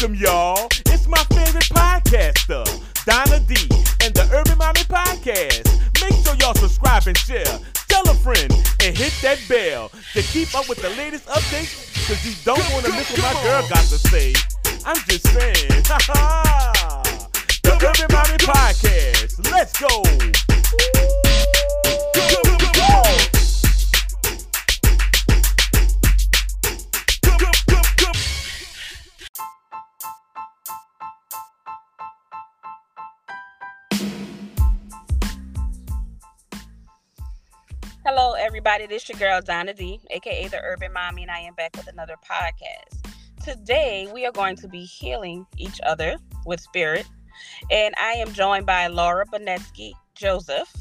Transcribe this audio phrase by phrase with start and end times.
[0.00, 0.68] Welcome, y'all.
[0.86, 2.64] It's my favorite podcaster,
[3.04, 3.56] Donna D,
[4.00, 5.66] and the Urban Mommy Podcast.
[6.00, 7.42] Make sure y'all subscribe and share.
[7.88, 8.52] Tell a friend
[8.84, 12.84] and hit that bell to keep up with the latest updates, because you don't want
[12.86, 14.34] to miss what my girl got to say.
[14.86, 15.66] I'm just saying.
[17.64, 19.50] the Urban Mommy Podcast.
[19.50, 20.04] Let's go.
[38.10, 38.86] Hello, everybody.
[38.86, 41.88] This is your girl Donna D, aka the Urban Mommy, and I am back with
[41.88, 43.06] another podcast.
[43.44, 47.04] Today, we are going to be healing each other with spirit,
[47.70, 50.72] and I am joined by Laura Bonetszky Joseph.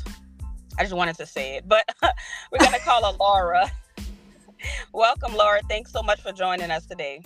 [0.80, 1.84] I just wanted to say it, but
[2.50, 3.70] we're going to call her Laura.
[4.94, 5.60] Welcome, Laura.
[5.68, 7.22] Thanks so much for joining us today.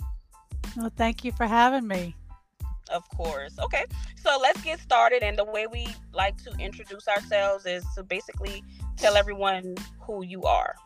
[0.76, 2.16] Well, thank you for having me.
[2.90, 3.56] Of course.
[3.60, 3.84] Okay,
[4.20, 5.22] so let's get started.
[5.22, 8.64] And the way we like to introduce ourselves is to basically
[9.02, 10.76] tell everyone who you are.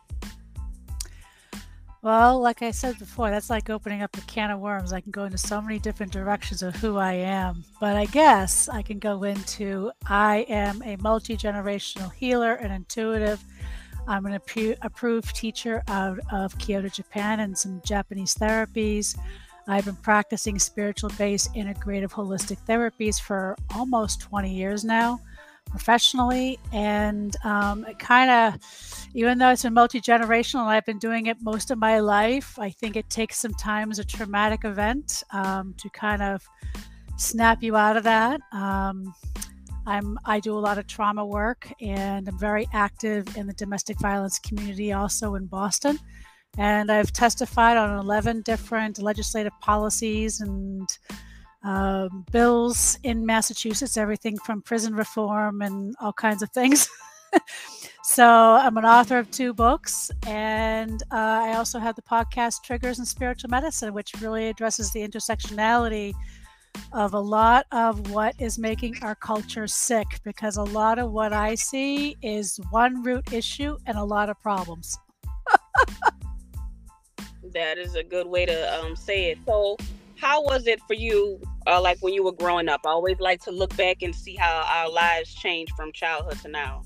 [2.01, 4.91] Well, like I said before, that's like opening up a can of worms.
[4.91, 7.63] I can go into so many different directions of who I am.
[7.79, 13.43] But I guess I can go into I am a multi generational healer and intuitive.
[14.07, 14.39] I'm an
[14.81, 19.15] approved teacher out of Kyoto, Japan, and some Japanese therapies.
[19.67, 25.19] I've been practicing spiritual based integrative holistic therapies for almost 20 years now
[25.69, 26.59] professionally.
[26.71, 31.37] And um, it kind of, even though it's been multi generational I've been doing it
[31.41, 35.73] most of my life, I think it takes some time as a traumatic event um,
[35.77, 36.43] to kind of
[37.17, 38.41] snap you out of that.
[38.51, 39.13] Um,
[39.87, 43.97] I'm, I do a lot of trauma work and I'm very active in the domestic
[43.99, 45.97] violence community also in Boston.
[46.57, 50.87] And I've testified on 11 different legislative policies and
[51.67, 56.87] uh, bills in Massachusetts, everything from prison reform and all kinds of things.
[58.03, 62.99] so I'm an author of two books, and uh, I also have the podcast Triggers
[62.99, 66.13] and Spiritual Medicine, which really addresses the intersectionality
[66.93, 70.07] of a lot of what is making our culture sick.
[70.23, 74.39] Because a lot of what I see is one root issue and a lot of
[74.39, 74.97] problems.
[77.51, 79.39] that is a good way to um, say it.
[79.45, 79.75] So
[80.19, 82.81] how was it for you uh, like when you were growing up?
[82.85, 86.47] I always like to look back and see how our lives changed from childhood to
[86.47, 86.83] now.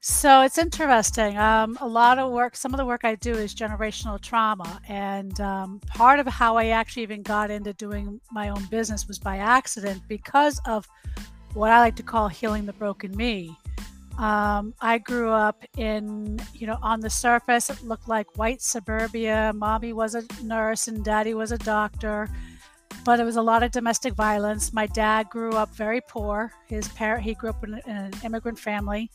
[0.00, 3.54] So it's interesting um, a lot of work some of the work i do is
[3.54, 8.64] generational trauma and um, part of how i actually even got into doing my own
[8.70, 10.88] business was by accident because of
[11.52, 13.54] what i like to call healing the broken me
[14.18, 19.52] um, I grew up in, you know, on the surface, it looked like white suburbia.
[19.54, 22.28] Mommy was a nurse and daddy was a doctor,
[23.04, 24.72] but it was a lot of domestic violence.
[24.72, 26.52] My dad grew up very poor.
[26.66, 29.08] His parent, he grew up in, in an immigrant family.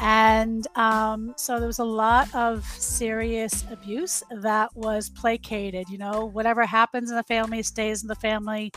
[0.00, 5.88] And um, so there was a lot of serious abuse that was placated.
[5.88, 8.70] You know, whatever happens in the family stays in the family.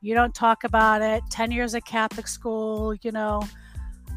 [0.00, 1.22] You don't talk about it.
[1.28, 3.42] 10 years at Catholic school, you know,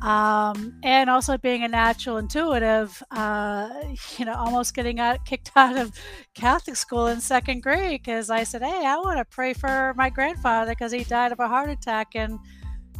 [0.01, 3.69] um, and also being a natural intuitive, uh,
[4.17, 5.91] you know, almost getting out, kicked out of
[6.33, 10.09] Catholic school in second grade because I said, "Hey, I want to pray for my
[10.09, 12.39] grandfather because he died of a heart attack in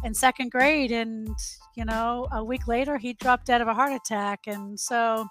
[0.04, 1.36] in second grade," and
[1.74, 5.26] you know, a week later he dropped dead of a heart attack, and so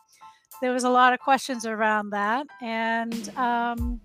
[0.61, 3.99] there was a lot of questions around that, and um,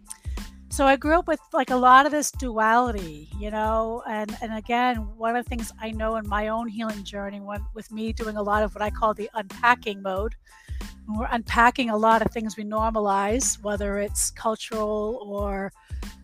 [0.70, 4.56] so I grew up with like a lot of this duality, you know, and and
[4.56, 8.12] again, one of the things I know in my own healing journey, when, with me
[8.12, 10.36] doing a lot of what I call the unpacking mode,
[11.08, 15.72] we're unpacking a lot of things we normalize, whether it's cultural or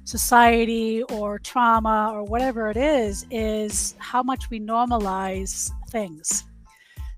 [0.04, 6.44] society or trauma or whatever it is, is how much we normalize things.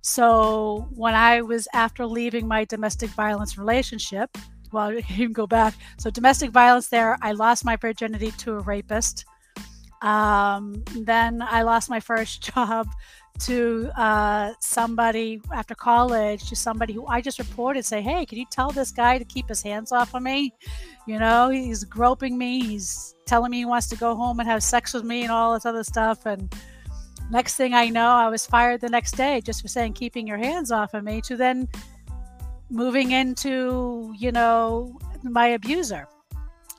[0.01, 4.31] So when I was after leaving my domestic violence relationship,
[4.73, 5.75] well, you can go back.
[5.99, 9.25] So domestic violence there, I lost my virginity to a rapist.
[10.03, 12.89] Um, then I lost my first job
[13.41, 18.47] to uh, somebody after college, to somebody who I just reported, say, hey, can you
[18.51, 20.53] tell this guy to keep his hands off of me?
[21.07, 22.61] You know, he's groping me.
[22.61, 25.55] He's telling me he wants to go home and have sex with me and all
[25.55, 26.27] this other stuff.
[26.27, 26.53] And
[27.31, 30.39] next thing I know, I was fired the next day just for saying, keeping your
[30.39, 31.69] hands off of me, to then
[32.71, 36.07] moving into, you know, my abuser.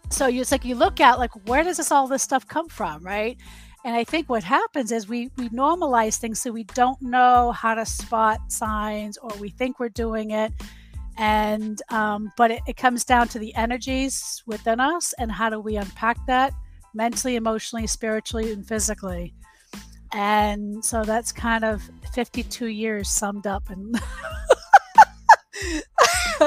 [0.09, 3.03] So it's like you look at like where does this all this stuff come from,
[3.03, 3.37] right?
[3.85, 7.75] And I think what happens is we we normalize things so we don't know how
[7.75, 10.51] to spot signs or we think we're doing it.
[11.17, 15.59] And um, but it, it comes down to the energies within us and how do
[15.59, 16.53] we unpack that
[16.93, 19.33] mentally, emotionally, spiritually, and physically.
[20.11, 23.93] And so that's kind of 52 years summed up in,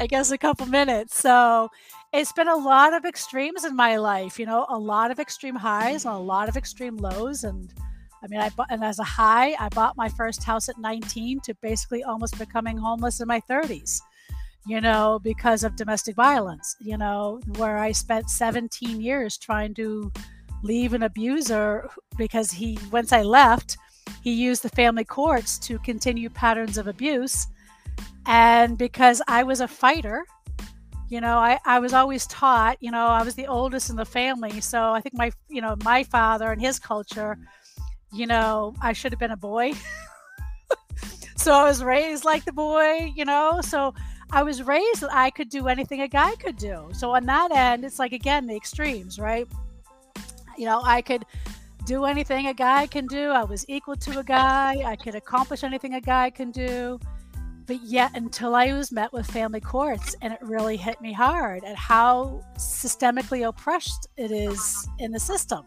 [0.00, 1.16] I guess, a couple minutes.
[1.18, 1.70] So
[2.12, 5.54] it's been a lot of extremes in my life, you know, a lot of extreme
[5.54, 7.44] highs and a lot of extreme lows.
[7.44, 7.72] And
[8.22, 11.40] I mean, I bought, and as a high, I bought my first house at 19
[11.40, 14.00] to basically almost becoming homeless in my 30s,
[14.66, 20.12] you know, because of domestic violence, you know, where I spent 17 years trying to
[20.62, 23.76] leave an abuser because he, once I left,
[24.22, 27.48] he used the family courts to continue patterns of abuse.
[28.26, 30.24] And because I was a fighter,
[31.08, 34.04] you know, I, I was always taught, you know, I was the oldest in the
[34.04, 34.60] family.
[34.60, 37.36] So I think my, you know, my father and his culture
[38.12, 39.72] you know, I should have been a boy.
[41.36, 43.60] so I was raised like the boy, you know.
[43.62, 43.94] So
[44.30, 46.88] I was raised that I could do anything a guy could do.
[46.92, 49.48] So on that end, it's like again the extremes, right?
[50.58, 51.24] You know, I could
[51.86, 53.30] do anything a guy can do.
[53.30, 54.82] I was equal to a guy.
[54.84, 57.00] I could accomplish anything a guy can do.
[57.66, 61.64] But yet, until I was met with family courts, and it really hit me hard
[61.64, 65.64] at how systemically oppressed it is in the system.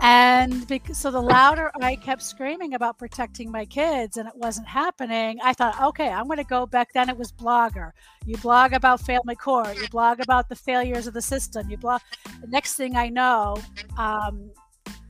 [0.00, 4.68] And because, so the louder I kept screaming about protecting my kids and it wasn't
[4.68, 7.08] happening, I thought, okay, I'm going to go back then.
[7.08, 7.90] It was Blogger.
[8.24, 9.76] You blog about family court.
[9.76, 11.68] You blog about the failures of the system.
[11.68, 12.00] You blog.
[12.40, 13.56] The next thing I know,
[13.96, 14.50] um,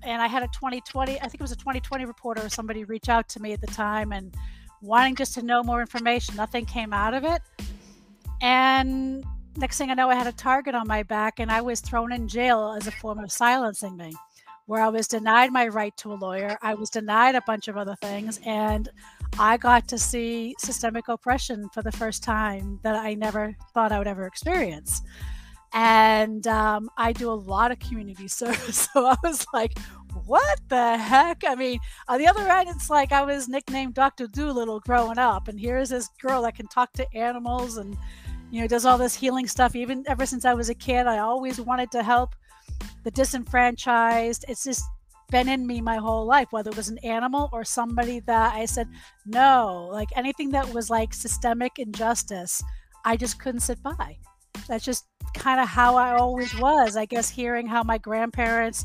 [0.02, 3.08] and I had a 2020, I think it was a 2020 reporter or somebody reach
[3.08, 4.34] out to me at the time and
[4.82, 6.36] wanting just to know more information.
[6.36, 7.40] Nothing came out of it.
[8.40, 9.24] And
[9.56, 12.12] next thing I know, I had a target on my back and I was thrown
[12.12, 14.12] in jail as a form of silencing me
[14.66, 16.56] where I was denied my right to a lawyer.
[16.62, 18.40] I was denied a bunch of other things.
[18.44, 18.88] And
[19.38, 23.98] I got to see systemic oppression for the first time that I never thought I
[23.98, 25.02] would ever experience.
[25.74, 28.88] And um, I do a lot of community service.
[28.92, 29.78] So I was like,
[30.26, 31.42] what the heck?
[31.46, 31.78] I mean,
[32.08, 34.26] on the other end, it's like I was nicknamed Dr.
[34.26, 35.48] Dolittle growing up.
[35.48, 37.96] And here's this girl that can talk to animals and,
[38.50, 39.74] you know, does all this healing stuff.
[39.74, 42.34] Even ever since I was a kid, I always wanted to help
[43.04, 44.44] the disenfranchised.
[44.48, 44.84] It's just
[45.30, 48.66] been in me my whole life, whether it was an animal or somebody that I
[48.66, 48.88] said,
[49.26, 52.62] no, like anything that was like systemic injustice,
[53.04, 54.18] I just couldn't sit by.
[54.68, 56.96] That's just kind of how I always was.
[56.96, 58.84] I guess hearing how my grandparents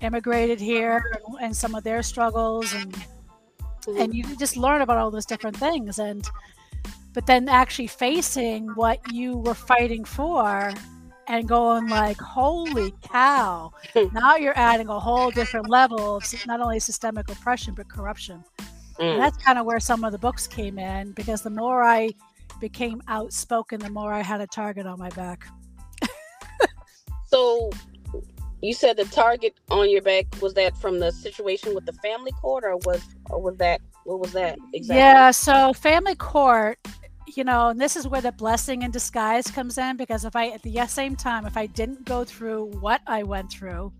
[0.00, 2.96] immigrated here and some of their struggles and
[3.98, 6.28] and you just learn about all those different things and
[7.14, 10.72] but then actually facing what you were fighting for
[11.26, 13.72] and going like, holy cow!
[14.12, 18.42] now you're adding a whole different level of not only systemic oppression but corruption.
[18.98, 19.12] Mm.
[19.12, 22.10] And that's kind of where some of the books came in because the more I
[22.60, 25.46] became outspoken, the more I had a target on my back.
[27.26, 27.70] so
[28.60, 32.32] you said the target on your back was that from the situation with the family
[32.32, 34.96] court or was or was that what was that exactly?
[34.96, 36.78] Yeah, so family court
[37.36, 40.48] you know, and this is where the blessing in disguise comes in because if I,
[40.48, 43.92] at the same time, if I didn't go through what I went through,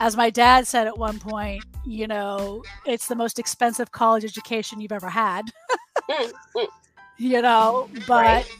[0.00, 4.80] as my dad said at one point, you know, it's the most expensive college education
[4.80, 5.50] you've ever had.
[6.08, 6.66] Mm, mm.
[7.18, 8.50] you know, but right.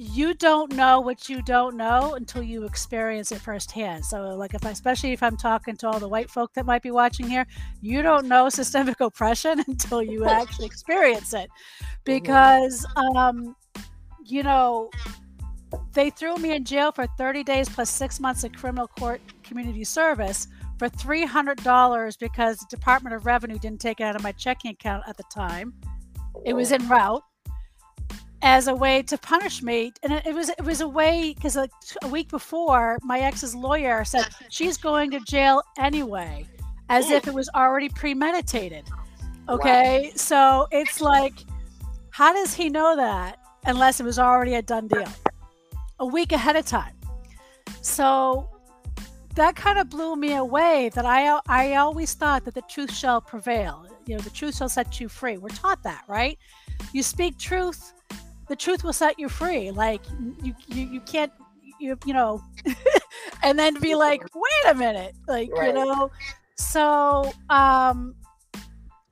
[0.00, 4.04] You don't know what you don't know until you experience it firsthand.
[4.04, 6.82] So, like, if I, especially if I'm talking to all the white folk that might
[6.82, 7.44] be watching here,
[7.82, 11.50] you don't know systemic oppression until you actually experience it
[12.04, 13.56] because um,
[14.24, 14.88] you know
[15.94, 19.82] they threw me in jail for 30 days plus six months of criminal court community
[19.82, 20.46] service
[20.78, 25.02] for $300 because the Department of Revenue didn't take it out of my checking account
[25.08, 25.74] at the time.
[26.44, 27.24] It was en route
[28.42, 31.68] as a way to punish me, and it, was it was a way because a,
[32.02, 36.46] a week before my ex's lawyer said she's going to jail anyway,
[36.88, 38.84] as if it was already premeditated.
[39.48, 40.10] Okay, wow.
[40.14, 41.44] so it's like
[42.10, 45.08] how does he know that unless it was already a done deal
[46.00, 46.94] a week ahead of time?
[47.80, 48.48] So
[49.36, 53.20] that kind of blew me away that I, I always thought that the truth shall
[53.20, 53.86] prevail.
[54.06, 55.36] You know, the truth shall set you free.
[55.36, 56.36] We're taught that, right?
[56.92, 57.92] You speak truth,
[58.48, 59.70] the truth will set you free.
[59.70, 60.00] Like
[60.42, 61.32] you, you, you can't,
[61.80, 62.42] you, you know,
[63.42, 65.68] and then be like, wait a minute, like, right.
[65.68, 66.10] you know,
[66.56, 68.14] so, um,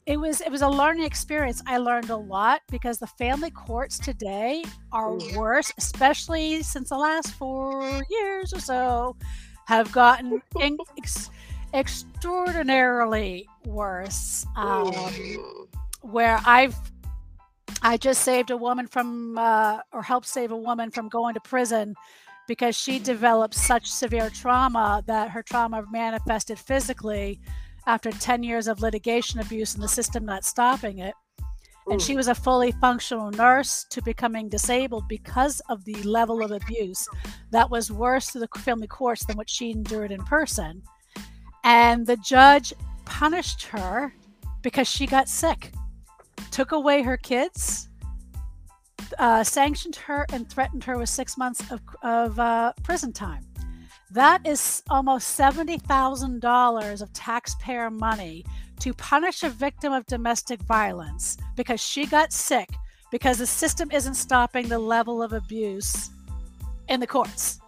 [0.07, 1.61] it was it was a learning experience.
[1.67, 4.63] I learned a lot because the family courts today
[4.93, 9.17] are worse, especially since the last four years or so
[9.67, 10.41] have gotten
[10.97, 11.31] ex,
[11.75, 14.47] extraordinarily worse.
[14.55, 14.93] Um,
[16.03, 16.77] where I've
[17.83, 21.41] I just saved a woman from uh, or helped save a woman from going to
[21.41, 21.95] prison
[22.49, 27.41] because she developed such severe trauma that her trauma manifested physically
[27.87, 31.15] after 10 years of litigation abuse and the system not stopping it.
[31.89, 36.51] And she was a fully functional nurse to becoming disabled because of the level of
[36.51, 37.07] abuse
[37.53, 40.83] that was worse to the family courts than what she endured in person.
[41.63, 44.13] And the judge punished her
[44.63, 45.71] because she got sick,
[46.51, 47.89] took away her kids,
[49.19, 53.45] uh, sanctioned her, and threatened her with six months of, of uh, prison time.
[54.11, 58.45] That is almost $70,000 of taxpayer money
[58.81, 62.69] to punish a victim of domestic violence because she got sick
[63.11, 66.11] because the system isn't stopping the level of abuse
[66.89, 67.61] in the courts.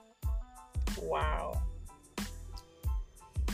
[1.02, 1.57] Wow.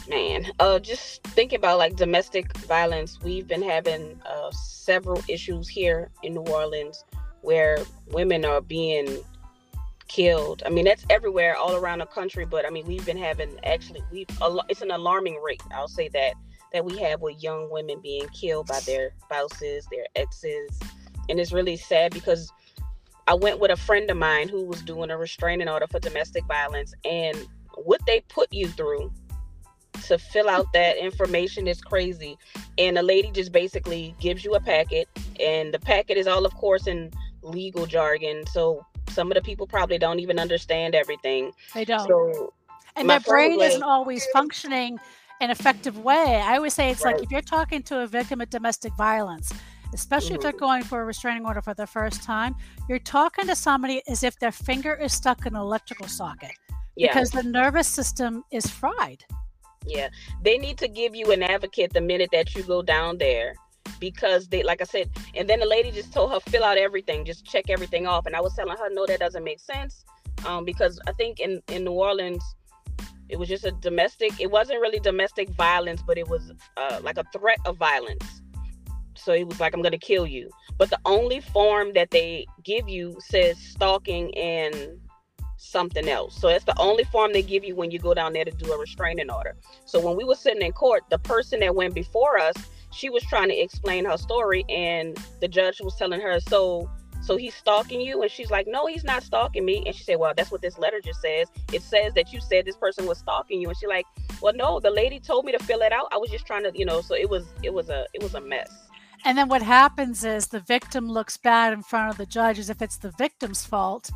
[0.08, 6.10] Man, uh, just thinking about like domestic violence, we've been having uh, several issues here
[6.22, 7.04] in New Orleans
[7.40, 9.24] where women are being
[10.08, 10.62] killed.
[10.66, 12.44] I mean, that's everywhere, all around the country.
[12.44, 14.26] But I mean, we've been having actually, we
[14.68, 15.62] it's an alarming rate.
[15.72, 16.34] I'll say that
[16.72, 20.70] that we have with young women being killed by their spouses, their exes,
[21.28, 22.52] and it's really sad because
[23.26, 26.44] I went with a friend of mine who was doing a restraining order for domestic
[26.46, 27.38] violence, and
[27.76, 29.10] what they put you through
[30.06, 32.36] to fill out that information is crazy.
[32.78, 35.08] And the lady just basically gives you a packet,
[35.40, 37.10] and the packet is all, of course, in
[37.42, 38.44] legal jargon.
[38.46, 41.52] So some of the people probably don't even understand everything.
[41.74, 42.06] They don't.
[42.06, 42.52] So
[42.96, 44.98] and my their brain friend isn't always functioning
[45.40, 46.40] in an effective way.
[46.44, 49.52] I always say it's like if you're talking to a victim of domestic violence,
[49.92, 50.42] especially if mm-hmm.
[50.42, 52.54] they're going for a restraining order for the first time,
[52.88, 56.52] you're talking to somebody as if their finger is stuck in an electrical socket
[56.96, 59.24] yeah, because the nervous system is fried.
[59.86, 60.08] Yeah,
[60.42, 63.54] they need to give you an advocate the minute that you go down there
[64.00, 67.24] because they, like I said, and then the lady just told her fill out everything,
[67.24, 70.04] just check everything off, and I was telling her no, that doesn't make sense,
[70.46, 72.42] um, because I think in in New Orleans.
[73.30, 74.38] It was just a domestic.
[74.38, 78.42] It wasn't really domestic violence, but it was uh, like a threat of violence.
[79.16, 82.86] So he was like, "I'm gonna kill you." But the only form that they give
[82.86, 85.00] you says stalking and
[85.74, 86.32] something else.
[86.40, 88.72] So that's the only form they give you when you go down there to do
[88.72, 89.54] a restraining order.
[89.84, 92.56] So when we were sitting in court, the person that went before us,
[92.98, 95.06] she was trying to explain her story, and
[95.42, 96.88] the judge was telling her, "So,
[97.26, 100.16] so he's stalking you?" And she's like, "No, he's not stalking me." And she said,
[100.20, 101.46] "Well, that's what this letter just says.
[101.76, 104.06] It says that you said this person was stalking you." And she like,
[104.40, 106.06] "Well, no, the lady told me to fill it out.
[106.16, 108.34] I was just trying to, you know." So it was, it was a, it was
[108.40, 108.70] a mess.
[109.26, 112.68] And then what happens is the victim looks bad in front of the judge as
[112.68, 114.10] if it's the victim's fault.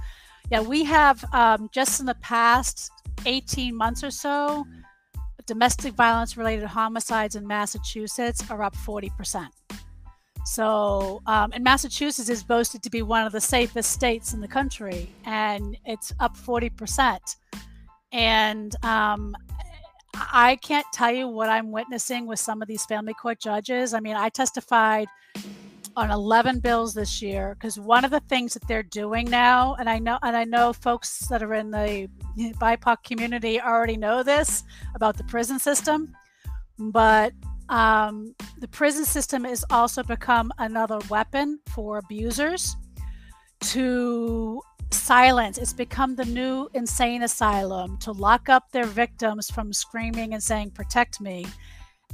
[0.50, 2.90] Yeah, we have um, just in the past
[3.26, 4.66] 18 months or so,
[5.48, 9.48] domestic violence related homicides in Massachusetts are up 40%.
[10.44, 14.48] So, um, and Massachusetts is boasted to be one of the safest states in the
[14.48, 17.36] country, and it's up 40%.
[18.12, 19.34] And um,
[20.14, 23.94] I can't tell you what I'm witnessing with some of these family court judges.
[23.94, 25.08] I mean, I testified
[25.98, 29.90] on 11 bills this year because one of the things that they're doing now, and
[29.90, 34.62] I know, and I know folks that are in the BIPOC community already know this
[34.94, 36.14] about the prison system,
[36.78, 37.32] but
[37.68, 42.76] um, the prison system has also become another weapon for abusers
[43.60, 44.62] to
[44.92, 45.58] silence.
[45.58, 50.70] It's become the new insane asylum to lock up their victims from screaming and saying,
[50.70, 51.44] Protect me.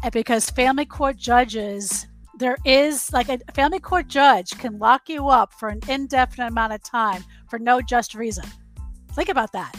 [0.02, 2.06] And because family court judges,
[2.38, 6.72] there is like a family court judge can lock you up for an indefinite amount
[6.72, 8.44] of time for no just reason.
[9.12, 9.74] Think about that.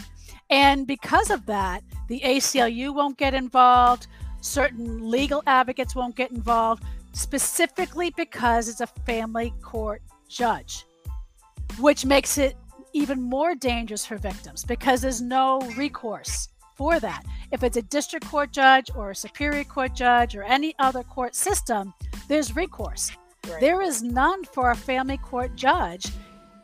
[0.48, 4.06] And because of that, the ACLU won't get involved,
[4.40, 10.84] certain legal advocates won't get involved, specifically because it's a family court judge,
[11.78, 12.56] which makes it
[12.92, 17.24] even more dangerous for victims because there's no recourse for that.
[17.52, 21.34] If it's a district court judge or a superior court judge or any other court
[21.34, 21.94] system,
[22.28, 23.10] there's recourse.
[23.48, 23.60] Right.
[23.60, 26.06] There is none for a family court judge.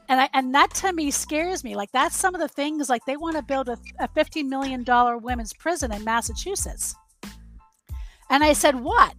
[0.09, 1.75] And I, and that to me scares me.
[1.75, 4.85] Like that's some of the things like they want to build a, a $50 million
[5.23, 6.95] women's prison in Massachusetts.
[8.29, 9.15] And I said, what?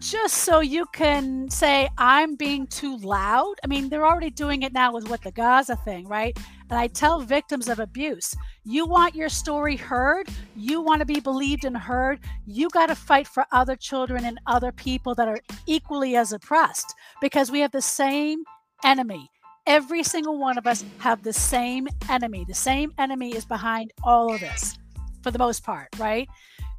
[0.00, 3.54] Just so you can say I'm being too loud.
[3.62, 6.36] I mean, they're already doing it now with what the Gaza thing, right?
[6.72, 10.26] And I tell victims of abuse, you want your story heard,
[10.56, 14.40] you want to be believed and heard, you got to fight for other children and
[14.46, 18.42] other people that are equally as oppressed because we have the same
[18.86, 19.28] enemy.
[19.66, 22.46] Every single one of us have the same enemy.
[22.48, 24.78] The same enemy is behind all of this
[25.22, 26.26] for the most part, right?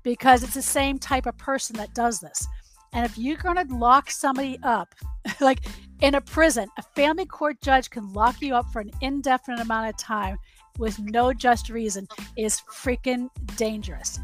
[0.01, 2.47] Because it's the same type of person that does this.
[2.93, 4.93] And if you're going to lock somebody up,
[5.41, 5.59] like
[6.01, 9.89] in a prison, a family court judge can lock you up for an indefinite amount
[9.89, 10.37] of time
[10.77, 14.19] with no just reason is freaking dangerous.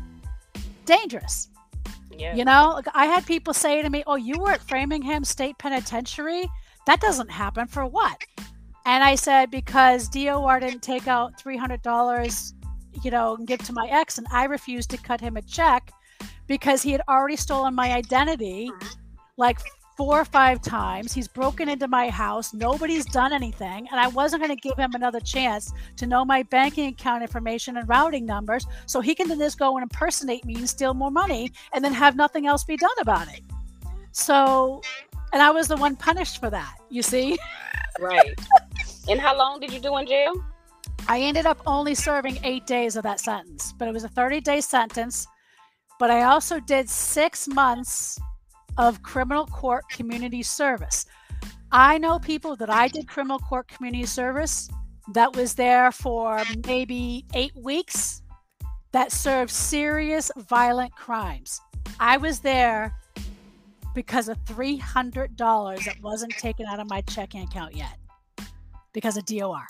[0.86, 1.50] Dangerous.
[2.18, 2.36] Yeah.
[2.36, 5.58] You know, like, I had people say to me, "Oh, you were at Framingham State
[5.58, 6.50] Penitentiary?
[6.86, 8.26] That doesn't happen for what?"
[8.86, 12.54] And I said, "Because DOR didn't take out three hundred dollars,
[13.04, 15.94] you know, and give to my ex, and I refused to cut him a check
[16.50, 18.70] because he had already stolen my identity,
[19.38, 19.60] like
[19.96, 21.14] four or five times.
[21.14, 22.54] He's broken into my house.
[22.54, 23.88] Nobody's done anything.
[23.92, 27.78] And I wasn't going to give him another chance to know my banking account information
[27.78, 31.12] and routing numbers so he can then just go and impersonate me and steal more
[31.12, 33.42] money and then have nothing else be done about it.
[34.12, 34.82] So,
[35.32, 37.38] and I was the one punished for that, you see?
[38.00, 38.34] Right.
[39.08, 40.34] and how long did you do in jail?
[41.08, 44.42] I ended up only serving eight days of that sentence, but it was a 30
[44.42, 45.28] day sentence.
[46.00, 48.20] But I also did six months
[48.78, 51.06] of criminal court community service.
[51.72, 54.70] I know people that I did criminal court community service
[55.14, 58.22] that was there for maybe eight weeks
[58.92, 61.62] that served serious violent crimes.
[62.00, 62.96] I was there
[63.94, 65.38] because of $300
[65.86, 67.98] that wasn't taken out of my checking account yet
[68.94, 69.66] because of DOR.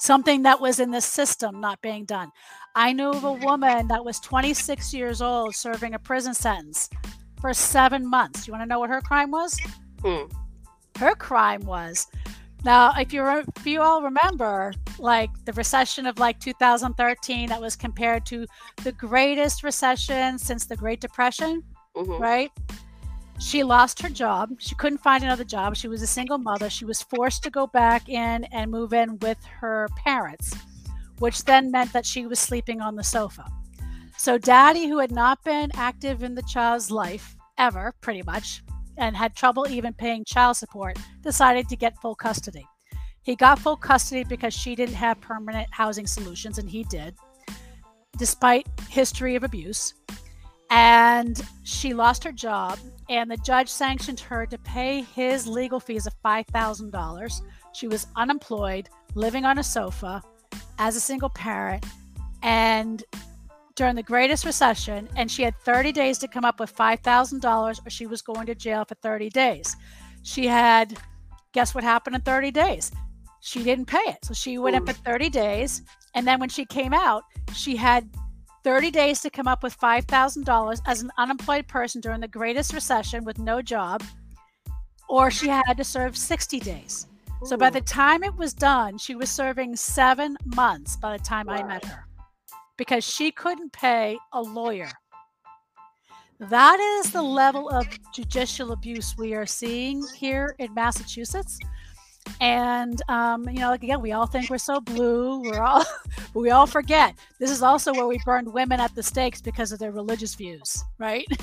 [0.00, 2.32] Something that was in the system not being done.
[2.74, 6.88] I knew of a woman that was 26 years old serving a prison sentence
[7.40, 8.46] for seven months.
[8.46, 9.58] You want to know what her crime was?
[10.02, 10.24] Hmm.
[10.98, 12.06] Her crime was
[12.64, 17.60] now, if you re- if you all remember, like the recession of like 2013, that
[17.60, 18.46] was compared to
[18.84, 21.62] the greatest recession since the Great Depression,
[21.96, 22.20] Mhm.
[22.20, 22.52] right?
[23.40, 24.50] She lost her job.
[24.58, 25.74] She couldn't find another job.
[25.74, 26.70] She was a single mother.
[26.70, 30.54] She was forced to go back in and move in with her parents,
[31.22, 33.44] which then meant that she was sleeping on the sofa.
[34.18, 38.64] So, daddy, who had not been active in the child's life ever, pretty much,
[38.96, 42.66] and had trouble even paying child support, decided to get full custody.
[43.22, 47.14] He got full custody because she didn't have permanent housing solutions, and he did,
[48.18, 49.94] despite history of abuse.
[50.70, 56.08] And she lost her job, and the judge sanctioned her to pay his legal fees
[56.08, 57.42] of $5,000.
[57.74, 60.20] She was unemployed, living on a sofa
[60.78, 61.84] as a single parent,
[62.42, 63.04] and
[63.74, 67.90] during the greatest recession, and she had 30 days to come up with $5,000 or
[67.90, 69.76] she was going to jail for 30 days.
[70.22, 70.98] She had,
[71.52, 72.92] guess what happened in 30 days?
[73.40, 74.24] She didn't pay it.
[74.24, 75.82] So she went in for 30 days.
[76.14, 78.08] And then when she came out, she had
[78.62, 83.24] 30 days to come up with $5,000 as an unemployed person during the greatest recession
[83.24, 84.02] with no job,
[85.08, 87.08] or she had to serve 60 days.
[87.44, 91.48] So by the time it was done, she was serving seven months by the time
[91.48, 92.06] I met her
[92.76, 94.90] because she couldn't pay a lawyer.
[96.38, 101.58] That is the level of judicial abuse we are seeing here in Massachusetts.
[102.40, 105.40] And um, you know, like again, we all think we're so blue.
[105.40, 105.84] We're all,
[106.34, 109.80] we all forget this is also where we burned women at the stakes because of
[109.80, 111.26] their religious views, right?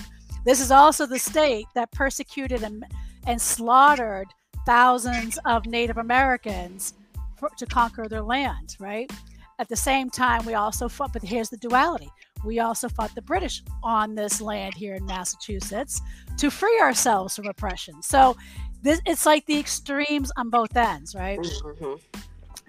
[0.45, 2.85] This is also the state that persecuted and,
[3.27, 4.27] and slaughtered
[4.69, 6.93] thousands of Native Americans
[7.37, 9.11] for, to conquer their land, right?
[9.57, 12.07] At the same time, we also fought, but here's the duality.
[12.45, 16.01] We also fought the British on this land here in Massachusetts
[16.37, 17.99] to free ourselves from oppression.
[18.03, 18.37] So
[18.83, 21.39] this, it's like the extremes on both ends, right?
[21.39, 21.99] Mhm.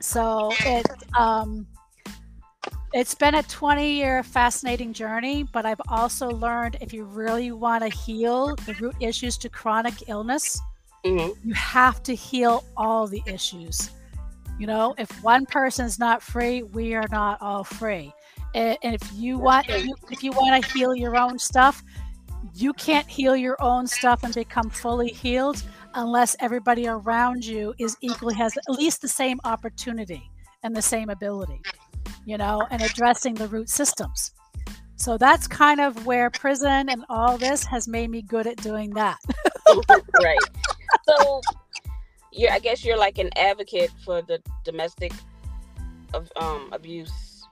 [0.01, 0.87] So it
[1.19, 1.67] um,
[2.95, 7.85] it's been a 20 year fascinating journey, but I've also learned if you really want
[7.85, 10.61] to heal the root issues to chronic illness,
[11.05, 11.35] Mhm.
[11.45, 13.91] you have to heal all the issues.
[14.59, 18.13] You know, if one person's not free, we are not all free.
[18.55, 21.83] And if you want, if you, if you want to heal your own stuff,
[22.55, 25.63] you can't heal your own stuff and become fully healed
[25.95, 30.31] unless everybody around you is equally has at least the same opportunity
[30.63, 31.63] and the same ability.
[32.27, 34.33] You know, and addressing the root systems.
[35.01, 38.91] So that's kind of where prison and all this has made me good at doing
[38.91, 39.17] that.
[40.23, 40.39] right.
[41.09, 41.41] So,
[42.33, 42.53] you're.
[42.53, 45.13] I guess you're like an advocate for the domestic
[46.13, 47.47] of um abuse.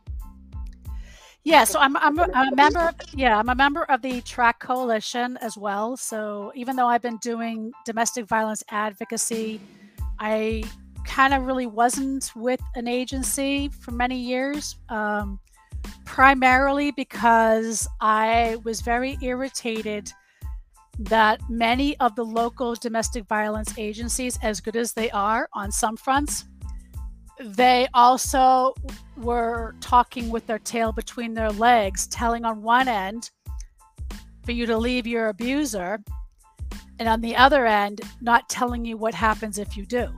[1.42, 2.80] Yeah, so I'm I'm, a- I'm a member.
[2.80, 5.96] Of, yeah, I'm a member of the Track Coalition as well.
[5.96, 9.58] So even though I've been doing domestic violence advocacy,
[10.18, 10.64] I
[11.06, 14.76] kind of really wasn't with an agency for many years.
[14.90, 15.40] Um,
[16.05, 20.12] primarily because I was very irritated
[20.98, 25.96] that many of the local domestic violence agencies, as good as they are on some
[25.96, 26.44] fronts,
[27.40, 28.74] they also
[29.16, 33.31] were talking with their tail between their legs, telling on one end
[34.44, 36.03] for you to leave your abuser,
[36.98, 40.09] and on the other end, not telling you what happens if you do.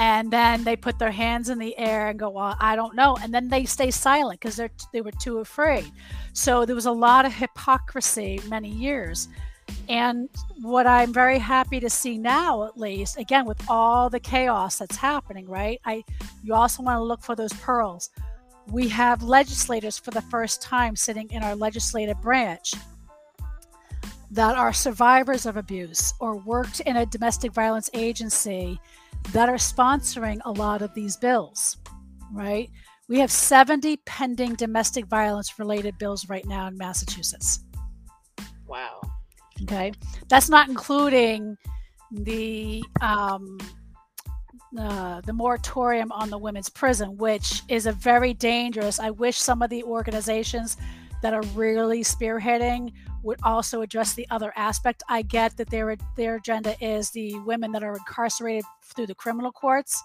[0.00, 3.18] And then they put their hands in the air and go, "Well, I don't know,"
[3.22, 5.92] and then they stay silent because they're they were too afraid.
[6.32, 9.28] So there was a lot of hypocrisy many years.
[9.90, 10.30] And
[10.62, 14.96] what I'm very happy to see now, at least, again with all the chaos that's
[14.96, 15.78] happening, right?
[15.84, 16.02] I
[16.42, 18.08] you also want to look for those pearls.
[18.68, 22.72] We have legislators for the first time sitting in our legislative branch
[24.30, 28.80] that are survivors of abuse or worked in a domestic violence agency
[29.32, 31.76] that are sponsoring a lot of these bills,
[32.32, 32.70] right?
[33.08, 37.60] We have 70 pending domestic violence related bills right now in Massachusetts.
[38.66, 39.00] Wow.
[39.62, 39.92] Okay.
[40.28, 41.56] That's not including
[42.12, 43.58] the um,
[44.78, 49.00] uh, the moratorium on the women's prison, which is a very dangerous.
[49.00, 50.76] I wish some of the organizations
[51.22, 55.02] that are really spearheading would also address the other aspect.
[55.08, 59.52] I get that their their agenda is the women that are incarcerated through the criminal
[59.52, 60.02] courts,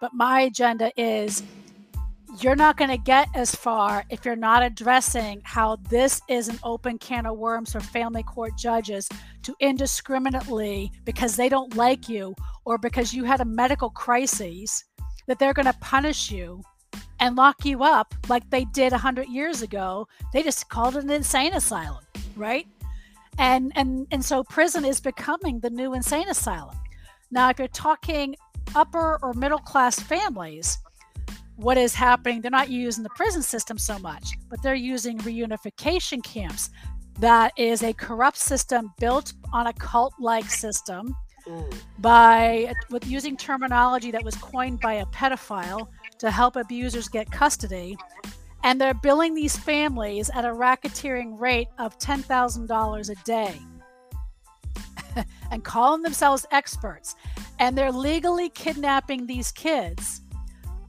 [0.00, 1.42] but my agenda is
[2.40, 6.58] you're not going to get as far if you're not addressing how this is an
[6.62, 9.06] open can of worms for family court judges
[9.42, 14.84] to indiscriminately because they don't like you or because you had a medical crisis
[15.26, 16.62] that they're going to punish you
[17.20, 21.10] and lock you up like they did 100 years ago they just called it an
[21.10, 22.02] insane asylum
[22.42, 22.66] right?
[23.38, 26.76] And and and so prison is becoming the new insane asylum.
[27.30, 28.36] Now, if you're talking
[28.74, 30.76] upper or middle class families,
[31.56, 32.42] what is happening?
[32.42, 36.70] They're not using the prison system so much, but they're using reunification camps.
[37.20, 41.14] That is a corrupt system built on a cult-like system
[41.46, 41.74] mm.
[41.98, 47.96] by with using terminology that was coined by a pedophile to help abusers get custody
[48.64, 53.60] and they're billing these families at a racketeering rate of $10,000 a day
[55.50, 57.14] and calling themselves experts.
[57.58, 60.22] And they're legally kidnapping these kids,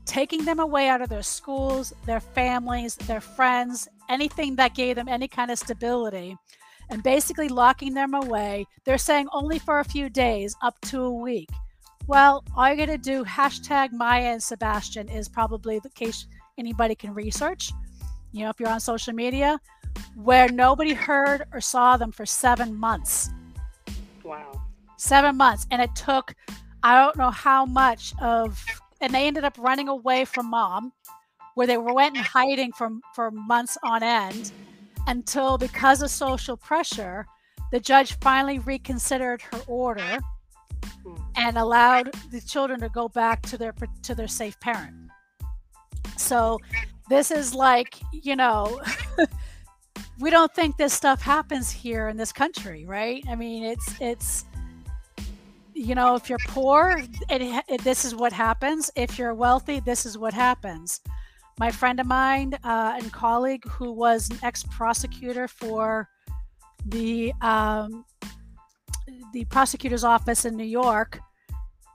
[0.06, 5.08] taking them away out of their schools, their families, their friends, anything that gave them
[5.08, 6.38] any kind of stability,
[6.90, 8.66] and basically locking them away.
[8.86, 11.50] They're saying only for a few days, up to a week.
[12.06, 16.28] Well, all you're going to do, hashtag Maya and Sebastian is probably the case
[16.58, 17.72] anybody can research,
[18.32, 19.60] you know, if you're on social media,
[20.16, 23.30] where nobody heard or saw them for seven months.
[24.24, 24.62] Wow.
[24.98, 25.66] Seven months.
[25.72, 26.34] And it took,
[26.84, 28.64] I don't know how much of,
[29.02, 30.94] and they ended up running away from mom,
[31.56, 34.52] where they went and hiding from for months on end
[35.08, 37.26] until because of social pressure,
[37.72, 40.20] the judge finally reconsidered her order
[41.04, 41.16] hmm.
[41.36, 45.03] and allowed the children to go back to their to their safe parent.
[46.18, 46.60] So
[47.10, 48.82] this is like, you know,
[50.20, 53.24] we don't think this stuff happens here in this country, right?
[53.30, 54.46] I mean, it's it's
[55.76, 58.92] you know, if you're poor, it, it, this is what happens.
[58.96, 61.02] If you're wealthy, this is what happens.
[61.60, 66.10] My friend of mine uh, and colleague, who was an ex-prosecutor for
[66.86, 68.06] the um,
[69.34, 71.20] the prosecutor's office in New York,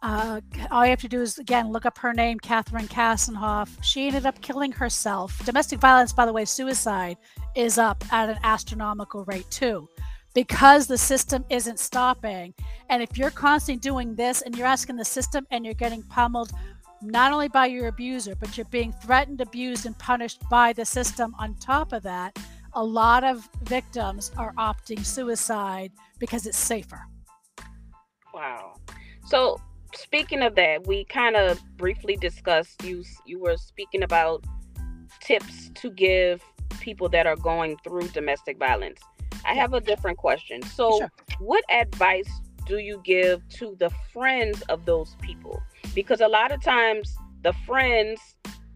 [0.02, 3.68] uh, all you have to do is again look up her name, Catherine Kassenoff.
[3.82, 5.44] She ended up killing herself.
[5.44, 7.16] Domestic violence, by the way, suicide
[7.54, 9.88] is up at an astronomical rate too,
[10.34, 12.54] because the system isn't stopping.
[12.90, 16.52] And if you're constantly doing this and you're asking the system and you're getting pummeled
[17.00, 21.34] not only by your abuser, but you're being threatened, abused, and punished by the system
[21.38, 22.36] on top of that,
[22.74, 27.06] a lot of victims are opting suicide because it's safer.
[28.34, 28.74] Wow.
[29.26, 29.60] So
[29.94, 34.44] speaking of that, we kind of briefly discussed you you were speaking about
[35.20, 36.42] tips to give
[36.80, 39.00] people that are going through domestic violence.
[39.44, 40.62] I have a different question.
[40.62, 41.12] So, sure.
[41.40, 42.30] what advice
[42.66, 45.62] do you give to the friends of those people?
[45.94, 48.20] Because a lot of times the friends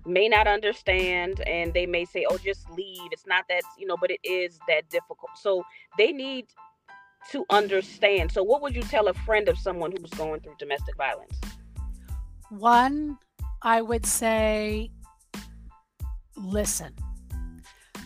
[0.04, 3.08] may not understand and they may say, "Oh, just leave.
[3.12, 5.64] It's not that, you know, but it is that difficult." So,
[5.98, 6.46] they need
[7.30, 8.32] to understand.
[8.32, 11.38] So, what would you tell a friend of someone who's going through domestic violence?
[12.50, 13.18] One,
[13.62, 14.90] I would say
[16.36, 16.94] listen.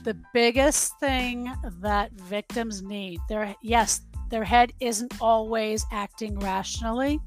[0.05, 7.20] The biggest thing that victims need, their yes, their head isn't always acting rationally.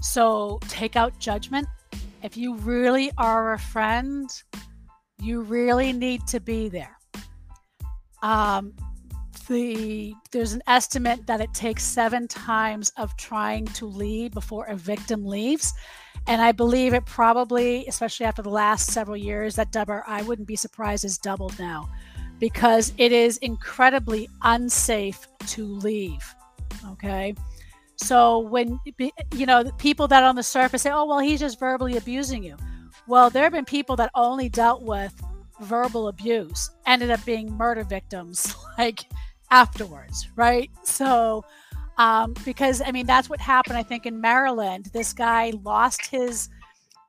[0.00, 1.66] So take out judgment.
[2.22, 4.28] If you really are a friend,
[5.20, 6.96] you really need to be there.
[8.22, 8.74] Um,
[9.48, 14.76] the there's an estimate that it takes seven times of trying to leave before a
[14.76, 15.72] victim leaves.
[16.28, 20.48] And i believe it probably especially after the last several years that number i wouldn't
[20.48, 21.88] be surprised is doubled now
[22.40, 26.34] because it is incredibly unsafe to leave
[26.92, 27.34] okay?
[27.96, 28.78] So when
[29.34, 32.56] you know people that on the surface say, "Oh, well, he's just verbally abusing you,"
[33.06, 35.14] well, there have been people that only dealt with
[35.60, 39.06] verbal abuse ended up being murder victims like
[39.50, 40.70] afterwards, right?
[40.82, 41.44] So
[41.98, 43.78] um, because I mean that's what happened.
[43.78, 46.48] I think in Maryland, this guy lost his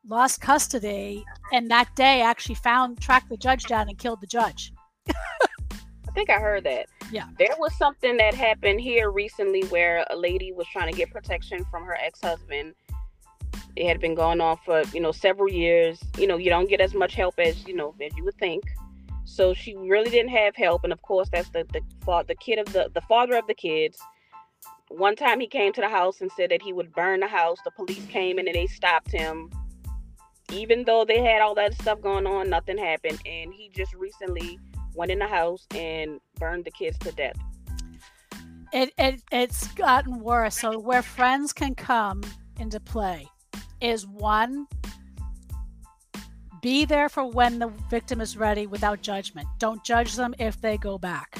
[0.08, 4.72] lost custody, and that day actually found tracked the judge down and killed the judge.
[5.10, 6.88] I think I heard that.
[7.12, 7.28] Yeah.
[7.38, 11.64] There was something that happened here recently where a lady was trying to get protection
[11.70, 12.74] from her ex-husband.
[13.76, 16.00] It had been going on for, you know, several years.
[16.18, 18.64] You know, you don't get as much help as, you know, as you would think.
[19.28, 20.84] So she really didn't have help.
[20.84, 21.82] And of course that's the the,
[22.28, 24.00] the kid of the the father of the kids
[24.90, 27.58] one time he came to the house and said that he would burn the house.
[27.64, 29.50] The police came in and they stopped him.
[30.54, 33.22] Even though they had all that stuff going on, nothing happened.
[33.26, 34.58] And he just recently
[34.96, 37.36] went in the house and burned the kids to death.
[38.72, 40.58] It, it it's gotten worse.
[40.58, 42.22] So where friends can come
[42.60, 43.28] into play
[43.82, 44.68] is one
[46.62, 49.48] be there for when the victim is ready without judgment.
[49.60, 51.40] Don't judge them if they go back.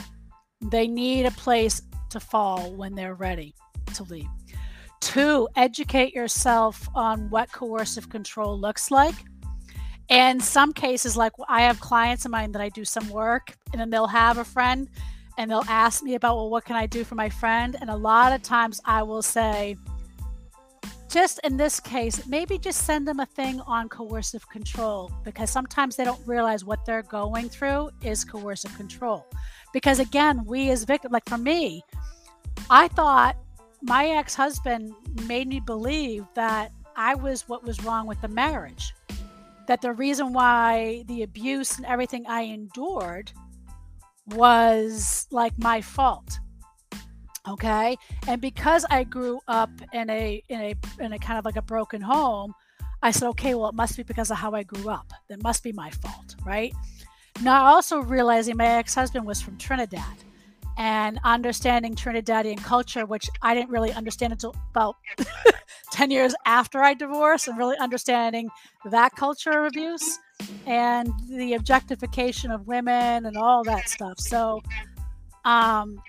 [0.62, 3.54] They need a place to fall when they're ready
[3.96, 4.28] to leave.
[5.00, 9.16] Two, educate yourself on what coercive control looks like.
[10.10, 13.82] And some cases, like I have clients of mine that I do some work, and
[13.82, 14.90] then they'll have a friend
[15.38, 17.76] and they'll ask me about, well, what can I do for my friend?
[17.80, 19.76] And a lot of times I will say,
[21.10, 25.96] just in this case, maybe just send them a thing on coercive control because sometimes
[25.96, 29.26] they don't realize what they're going through is coercive control.
[29.74, 31.84] Because again, we as victims, like for me,
[32.70, 33.38] I thought
[33.82, 34.94] my ex husband
[35.28, 38.94] made me believe that I was what was wrong with the marriage.
[39.68, 43.32] That the reason why the abuse and everything I endured
[44.28, 46.40] was like my fault.
[47.48, 47.98] Okay.
[48.28, 51.62] And because I grew up in a in a in a kind of like a
[51.62, 52.54] broken home,
[53.02, 55.12] I said, okay, well, it must be because of how I grew up.
[55.30, 56.74] That must be my fault, right?
[57.42, 60.04] Now also realizing my ex-husband was from Trinidad
[60.78, 64.96] and understanding Trinidadian culture, which I didn't really understand until about
[65.92, 68.50] 10 years after I divorced, and really understanding
[68.86, 70.20] that culture of abuse
[70.66, 74.20] and the objectification of women and all that stuff.
[74.20, 74.62] So,
[75.46, 76.00] um,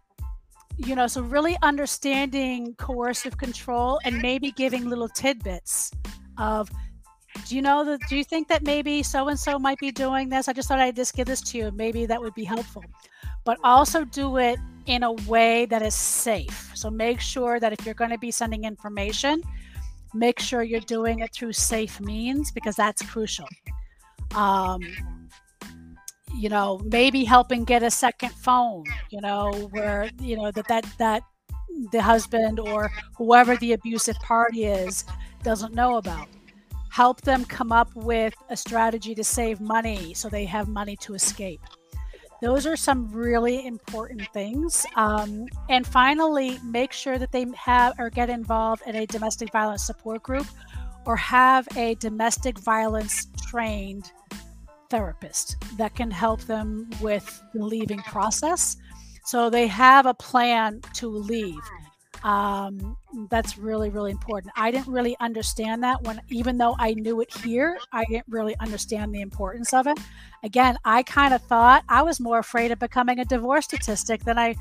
[0.78, 5.90] you know, so really understanding coercive control and maybe giving little tidbits
[6.38, 6.70] of,
[7.46, 10.28] do you know that, do you think that maybe so and so might be doing
[10.28, 10.48] this?
[10.48, 11.70] I just thought I'd just give this to you.
[11.72, 12.84] Maybe that would be helpful
[13.48, 16.70] but also do it in a way that is safe.
[16.74, 19.42] So make sure that if you're going to be sending information,
[20.12, 23.48] make sure you're doing it through safe means because that's crucial.
[24.34, 24.82] Um,
[26.34, 30.86] you know, maybe helping get a second phone, you know, where, you know, that, that,
[30.98, 31.22] that
[31.92, 35.04] the husband or whoever the abusive party is
[35.42, 36.28] doesn't know about.
[36.90, 41.14] Help them come up with a strategy to save money so they have money to
[41.14, 41.60] escape.
[42.40, 44.86] Those are some really important things.
[44.94, 49.84] Um, and finally, make sure that they have or get involved in a domestic violence
[49.84, 50.46] support group
[51.04, 54.12] or have a domestic violence trained
[54.90, 58.76] therapist that can help them with the leaving process.
[59.24, 61.60] So they have a plan to leave.
[62.24, 62.96] Um,
[63.30, 64.52] that's really really important.
[64.56, 68.56] I didn't really understand that when even though i knew it here i didn't really
[68.58, 69.98] understand the importance of it.
[70.42, 74.36] Again i kind of thought i was more afraid of becoming a divorce statistic than
[74.36, 74.56] i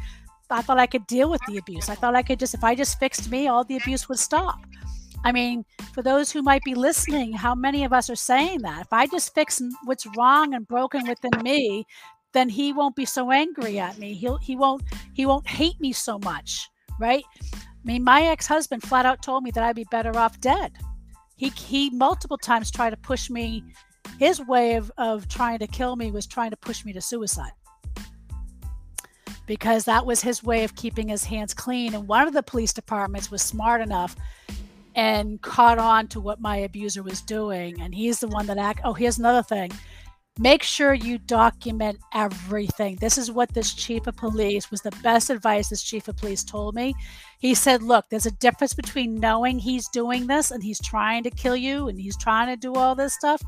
[0.52, 1.90] i thought i could deal with the abuse.
[1.90, 4.60] I thought i could just if i just fixed me all the abuse would stop
[5.28, 5.64] i mean
[5.94, 9.06] for those who might be listening how many of us are saying that if i
[9.08, 11.86] just fix what's wrong and broken within me
[12.34, 14.82] then he won't be so angry at me he'll he won't
[15.14, 17.24] he won't hate me so much right?
[17.54, 20.74] I mean, my ex husband flat out told me that I'd be better off dead.
[21.36, 23.64] He, he multiple times tried to push me.
[24.20, 27.52] His way of, of trying to kill me was trying to push me to suicide
[29.46, 31.94] because that was his way of keeping his hands clean.
[31.94, 34.16] And one of the police departments was smart enough
[34.98, 37.80] and caught on to what my abuser was doing.
[37.80, 38.82] And he's the one that act.
[38.84, 39.72] Oh, here's another thing
[40.40, 42.96] make sure you document everything.
[42.98, 46.44] This is what this chief of police was the best advice this chief of police
[46.44, 46.94] told me.
[47.40, 51.32] He said, Look, there's a difference between knowing he's doing this and he's trying to
[51.32, 53.42] kill you and he's trying to do all this stuff,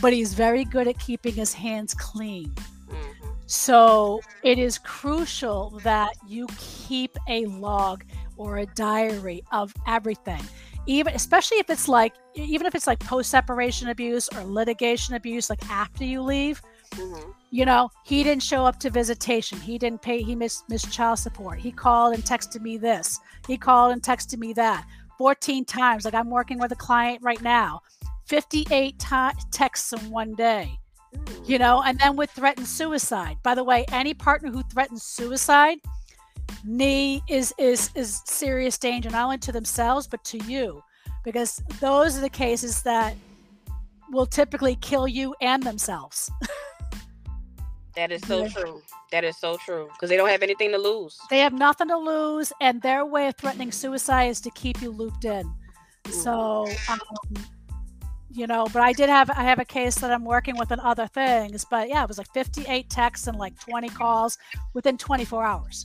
[0.00, 2.52] but he's very good at keeping his hands clean.
[2.88, 3.28] Mm-hmm.
[3.46, 8.04] So it is crucial that you keep a log
[8.36, 10.42] or a diary of everything
[10.88, 15.48] even especially if it's like even if it's like post separation abuse or litigation abuse
[15.48, 16.60] like after you leave
[16.94, 17.34] Mhm.
[17.50, 19.60] You know, he didn't show up to visitation.
[19.60, 20.22] He didn't pay.
[20.22, 21.58] He missed missed child support.
[21.58, 23.18] He called and texted me this.
[23.46, 24.84] He called and texted me that.
[25.16, 26.04] 14 times.
[26.04, 27.80] Like I'm working with a client right now.
[28.26, 30.78] 58 ti texts in one day.
[31.14, 31.48] Mm.
[31.48, 33.38] You know, and then with threatened suicide.
[33.42, 35.78] By the way, any partner who threatens suicide,
[36.64, 40.82] knee is is is serious danger not only to themselves but to you,
[41.24, 43.14] because those are the cases that
[44.10, 46.30] will typically kill you and themselves.
[47.98, 48.80] That is so true.
[49.10, 51.18] That is so true because they don't have anything to lose.
[51.30, 54.90] they have nothing to lose, and their way of threatening suicide is to keep you
[54.92, 55.52] looped in.
[56.08, 57.00] So, um,
[58.30, 60.78] you know, but I did have I have a case that I'm working with on
[60.78, 64.38] other things, but yeah, it was like 58 texts and like 20 calls
[64.74, 65.84] within 24 hours.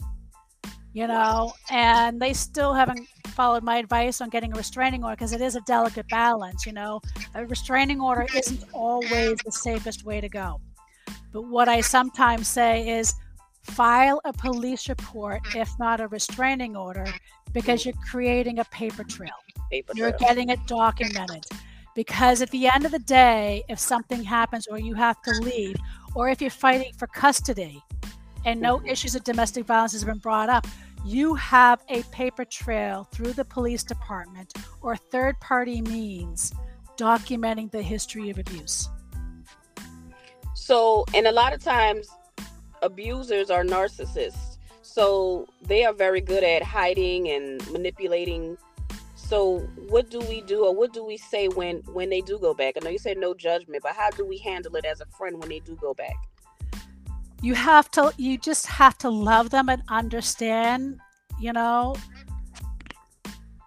[0.94, 5.34] You know, and they still haven't followed my advice on getting a restraining order because
[5.34, 6.66] it is a delicate balance.
[6.68, 7.02] You know,
[7.34, 10.62] a restraining order isn't always the safest way to go.
[11.32, 13.16] But what I sometimes say is
[13.64, 17.12] file a police report, if not a restraining order,
[17.54, 19.32] because you're creating a paper trail.
[19.72, 20.10] Paper trail.
[20.10, 21.44] You're getting it documented.
[21.96, 25.76] Because at the end of the day, if something happens or you have to leave,
[26.16, 27.82] or if you're fighting for custody
[28.46, 28.90] and no Mhm.
[28.90, 30.68] issues of domestic violence has been brought up,
[31.06, 36.54] you have a paper trail through the police department or third party means
[36.98, 38.90] documenting the history of abuse.
[40.54, 42.08] So, and a lot of times,
[42.82, 44.58] abusers are narcissists.
[44.82, 48.58] So they are very good at hiding and manipulating.
[49.16, 52.54] So, what do we do, or what do we say when when they do go
[52.54, 52.76] back?
[52.78, 55.40] I know you said no judgment, but how do we handle it as a friend
[55.40, 56.16] when they do go back?
[57.44, 61.00] You have to you just have to love them and understand
[61.40, 61.96] you know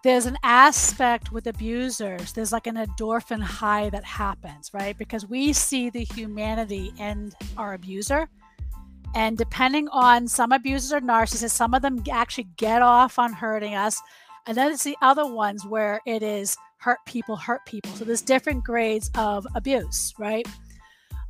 [0.03, 4.97] there's an aspect with abusers there's like an endorphin high that happens right?
[4.99, 8.29] Because we see the humanity in our abuser.
[9.15, 13.75] And depending on some abusers are narcissists some of them actually get off on hurting
[13.75, 14.01] us.
[14.47, 17.91] And then it's the other ones where it is hurt people hurt people.
[17.93, 20.47] So there's different grades of abuse right?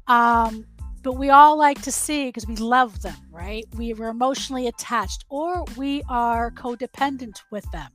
[0.07, 0.67] Um
[1.07, 3.65] but we all like to see because we love them, right?
[3.77, 7.93] We were emotionally attached or we are codependent with them.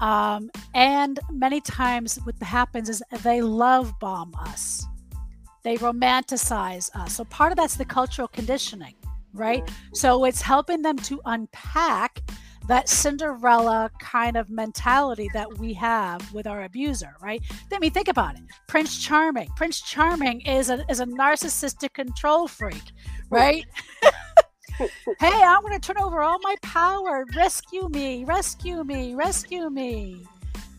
[0.00, 4.84] Um, and many times, what happens is they love bomb us,
[5.62, 7.14] they romanticize us.
[7.14, 8.96] So, part of that's the cultural conditioning,
[9.32, 9.62] right?
[9.94, 12.20] So, it's helping them to unpack
[12.68, 17.42] that Cinderella kind of mentality that we have with our abuser, right?
[17.72, 18.42] I mean, think about it.
[18.68, 19.48] Prince Charming.
[19.56, 22.92] Prince Charming is a is a narcissistic control freak,
[23.30, 23.64] right?
[25.18, 27.24] hey, I'm going to turn over all my power.
[27.36, 28.24] Rescue me!
[28.24, 29.14] Rescue me!
[29.14, 30.26] Rescue me!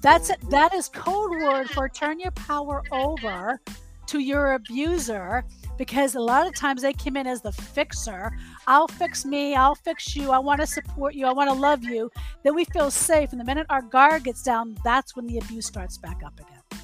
[0.01, 0.39] That's it.
[0.49, 3.59] That is code word for turn your power over
[4.07, 5.45] to your abuser
[5.77, 8.31] because a lot of times they come in as the fixer.
[8.67, 9.55] I'll fix me.
[9.55, 10.31] I'll fix you.
[10.31, 11.25] I want to support you.
[11.25, 12.11] I want to love you.
[12.43, 13.31] Then we feel safe.
[13.31, 16.81] And the minute our guard gets down, that's when the abuse starts back up again.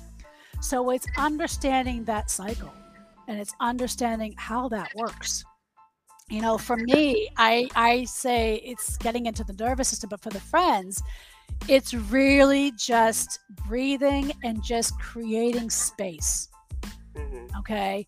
[0.62, 2.73] So it's understanding that cycle
[3.28, 5.43] and it's understanding how that works.
[6.30, 10.30] You know, for me, I I say it's getting into the nervous system, but for
[10.30, 11.02] the friends,
[11.67, 16.49] it's really just breathing and just creating space.
[17.15, 17.58] Mhm.
[17.60, 18.08] Okay.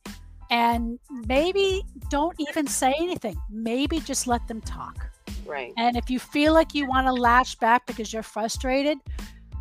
[0.52, 3.36] And maybe don't even say anything.
[3.50, 5.08] Maybe just let them talk.
[5.46, 5.74] Right.
[5.78, 8.98] And if you feel like you want to lash back because you're frustrated,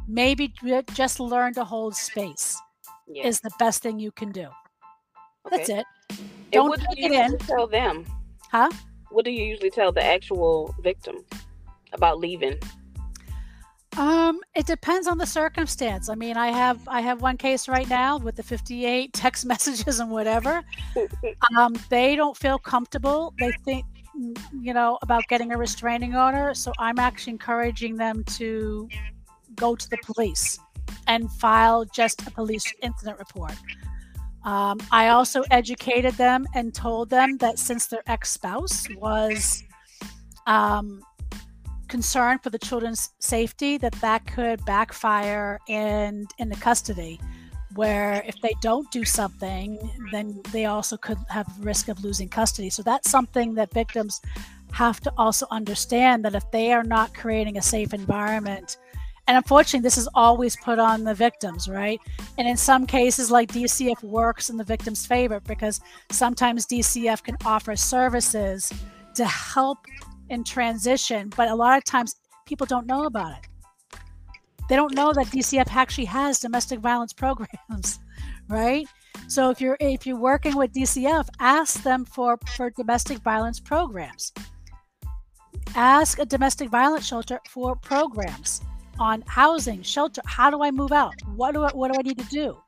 [0.09, 0.53] maybe
[0.93, 2.57] just learn to hold space
[3.07, 3.27] Yeah.
[3.27, 4.49] is the best thing you can do.
[5.51, 5.87] That's it.
[6.53, 7.39] Don't what do take you it in.
[7.39, 8.05] tell them?
[8.51, 8.71] Huh?
[9.11, 11.25] What do you usually tell the actual victim
[11.93, 12.59] about leaving?
[13.97, 16.09] Um, it depends on the circumstance.
[16.09, 20.01] I mean, I have I have one case right now with the 58 text messages
[20.01, 20.63] and whatever.
[21.59, 23.35] Um, they don't feel comfortable.
[23.39, 23.85] They think
[24.17, 28.89] mm, you know about getting a restraining order, so I'm actually encouraging them to
[29.57, 30.59] go to the police
[31.09, 33.55] and file just a police incident report.
[34.45, 39.63] Um, I also educated them and told them that since their ex-spouse was
[40.47, 41.03] um,
[41.91, 47.21] concerned for the children's safety that that could backfire in in the custody
[47.75, 49.79] where if they don't do something
[50.13, 52.71] then they also could have risk of losing custody.
[52.71, 54.21] So that's something that victims
[54.73, 58.79] have to also understand that if they are not creating a safe environment
[59.27, 62.01] and unfortunately this is always put on the victims right?
[62.39, 65.81] And in some cases like dcf works in the victim's favor because
[66.11, 68.73] sometimes dcf can offer services
[69.15, 69.79] to help
[70.31, 72.17] in transition, but a lot of times
[72.47, 74.01] people don't know about it.
[74.69, 77.99] They don't know that DCF actually has domestic violence programs,
[78.49, 78.87] right?
[79.27, 84.33] So if you're if you're working with DCF, ask them for for domestic violence programs.
[85.75, 88.61] Ask a domestic violence shelter for programs
[88.99, 90.23] on housing, shelter.
[90.25, 91.15] How do I move out?
[91.37, 92.59] What do I, what do I need to do?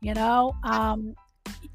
[0.00, 1.14] You know, um,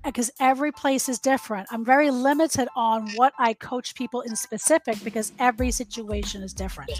[0.04, 1.68] because every place is different.
[1.72, 6.92] I'm very limited on what I coach people in specific because every situation is different.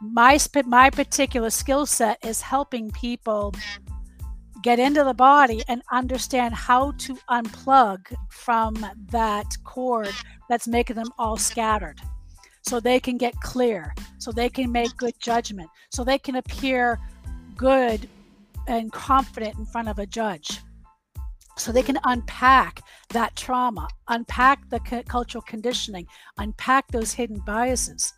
[0.00, 3.54] My my particular skill set is helping people
[4.62, 7.98] get into the body and understand how to unplug
[8.30, 8.74] from
[9.10, 10.10] that cord
[10.48, 11.98] that's making them all scattered
[12.62, 16.98] so they can get clear so they can make good judgment so they can appear
[17.56, 18.06] good
[18.66, 20.60] and confident in front of a judge
[21.60, 22.80] so they can unpack
[23.10, 26.06] that trauma, unpack the cultural conditioning,
[26.38, 28.12] unpack those hidden biases,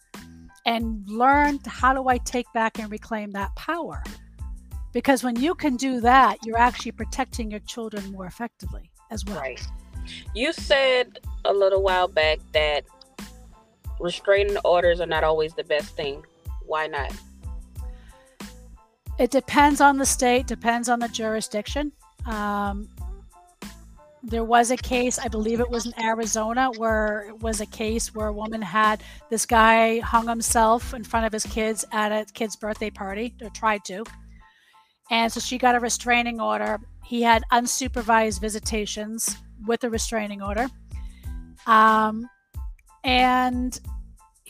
[0.65, 4.03] and learn how do I take back and reclaim that power.
[4.93, 9.41] Because when you can do that, you're actually protecting your children more effectively as well.
[9.41, 9.61] Right.
[10.35, 12.85] You said a little while back that
[13.99, 16.25] restraining orders are not always the best thing.
[16.67, 17.13] Why not?
[19.19, 21.93] It depends on the state, depends on the jurisdiction.
[22.27, 22.89] Um,
[24.23, 28.15] there was a case, I believe it was in Arizona, where it was a case
[28.15, 32.25] where a woman had this guy hung himself in front of his kids at a
[32.33, 34.05] kid's birthday party, or tried to.
[35.11, 36.79] And so she got a restraining order.
[37.05, 40.69] He had unsupervised visitations with a restraining order.
[41.67, 42.29] Um,
[43.05, 43.79] and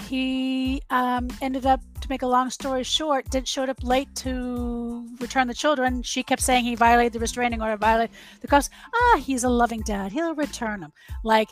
[0.09, 5.07] he um, ended up to make a long story short did showed up late to
[5.21, 6.03] return the children.
[6.03, 9.83] She kept saying he violated the restraining order violated the cops ah he's a loving
[9.83, 10.13] dad.
[10.13, 10.93] He'll return them
[11.25, 11.49] like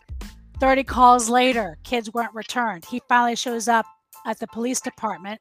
[0.61, 2.85] 30 calls later kids weren't returned.
[2.85, 3.87] He finally shows up
[4.27, 5.41] at the police department.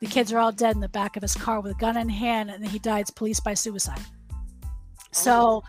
[0.00, 2.08] The kids are all dead in the back of his car with a gun in
[2.08, 4.00] hand and he dies police by suicide.
[5.12, 5.62] So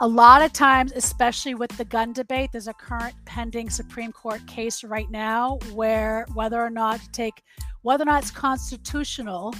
[0.00, 4.44] a lot of times, especially with the gun debate, there's a current pending Supreme Court
[4.46, 7.42] case right now where whether or not to take
[7.82, 9.54] whether or not it's constitutional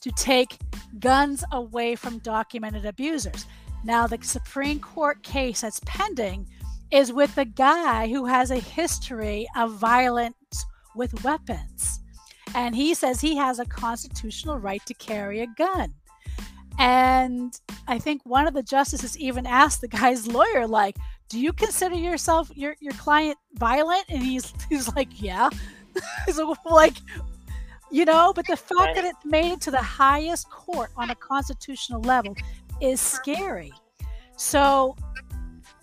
[0.00, 0.58] to take
[1.00, 3.46] guns away from documented abusers.
[3.84, 6.48] Now, the Supreme Court case that's pending
[6.90, 10.64] is with a guy who has a history of violence
[10.94, 12.00] with weapons.
[12.54, 15.92] And he says he has a constitutional right to carry a gun.
[16.78, 20.96] And I think one of the justices even asked the guy's lawyer, like,
[21.28, 24.04] do you consider yourself your your client violent?
[24.08, 25.48] And he's he's like, yeah.
[26.32, 26.96] so like,
[27.90, 31.14] you know, but the fact that it's made it to the highest court on a
[31.14, 32.34] constitutional level
[32.80, 33.72] is scary.
[34.36, 34.96] So,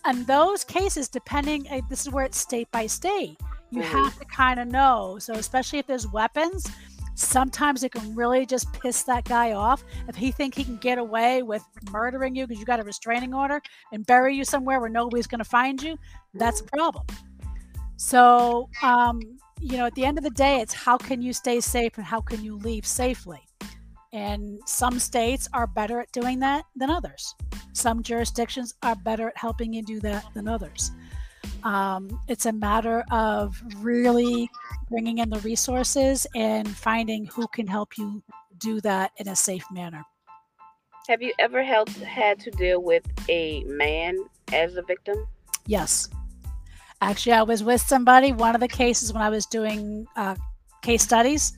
[0.08, 3.38] in those cases, depending, eh, this is where it's state by state.
[3.70, 4.04] You mm-hmm.
[4.04, 5.16] have to kind of know.
[5.18, 6.66] So, especially if there's weapons,
[7.14, 10.98] sometimes it can really just piss that guy off if he think he can get
[10.98, 13.60] away with murdering you because you got a restraining order
[13.92, 15.98] and bury you somewhere where nobody's going to find you
[16.34, 17.04] that's a problem.
[17.96, 19.20] So um,
[19.60, 22.06] you know at the end of the day it's how can you stay safe and
[22.06, 23.40] how can you leave safely?
[24.12, 27.34] And some states are better at doing that than others.
[27.72, 30.92] Some jurisdictions are better at helping you do that than others
[31.64, 34.50] um, it's a matter of really
[34.88, 38.22] bringing in the resources and finding who can help you
[38.58, 40.04] do that in a safe manner.
[41.08, 44.16] Have you ever held, had to deal with a man
[44.52, 45.26] as a victim?
[45.66, 46.08] Yes.
[47.00, 48.32] Actually, I was with somebody.
[48.32, 50.36] One of the cases when I was doing uh,
[50.82, 51.52] case studies,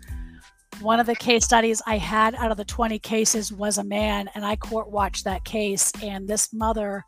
[0.81, 4.31] one of the case studies I had out of the 20 cases was a man,
[4.35, 5.93] and I court watched that case.
[6.03, 7.05] And this mother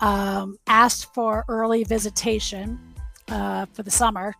[0.00, 2.78] um, asked for early visitation
[3.28, 4.34] uh, for the summer,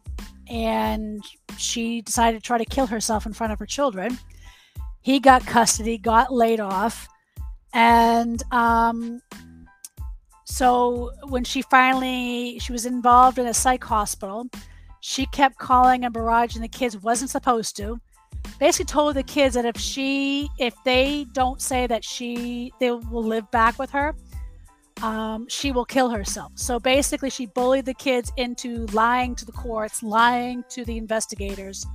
[0.48, 1.24] and
[1.58, 4.18] she decided to try to kill herself in front of her children.
[5.02, 7.08] He got custody, got laid off,
[7.72, 9.20] and um,
[10.44, 14.48] so when she finally she was involved in a psych hospital,
[15.00, 16.96] she kept calling and barraging the kids.
[17.02, 18.00] wasn't supposed to.
[18.58, 23.24] Basically, told the kids that if she if they don't say that she they will
[23.24, 24.14] live back with her,
[25.02, 26.52] um, she will kill herself.
[26.54, 31.86] So basically, she bullied the kids into lying to the courts, lying to the investigators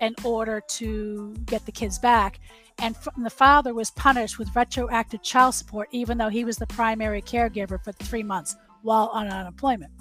[0.00, 2.40] in order to get the kids back.
[2.78, 7.22] And the father was punished with retroactive child support, even though he was the primary
[7.22, 9.92] caregiver for three months while on unemployment.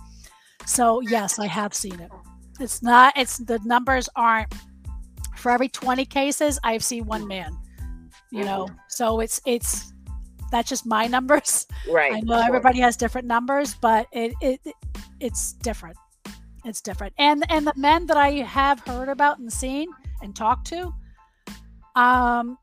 [0.65, 2.11] So, yes, I have seen it.
[2.59, 4.53] It's not, it's the numbers aren't
[5.35, 7.57] for every 20 cases, I've seen one man,
[8.31, 9.92] you know, so it's, it's,
[10.53, 11.65] that's just my numbers.
[11.89, 12.13] Right.
[12.13, 14.61] I know everybody has different numbers, but it, it
[15.19, 15.97] it's different.
[16.63, 17.13] It's different.
[17.17, 19.87] And and the men that I have heard about and seen
[20.21, 20.93] and talked to,
[21.95, 22.57] um,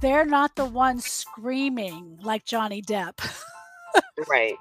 [0.00, 3.18] they're not the ones screaming like Johnny Depp.
[4.28, 4.56] right.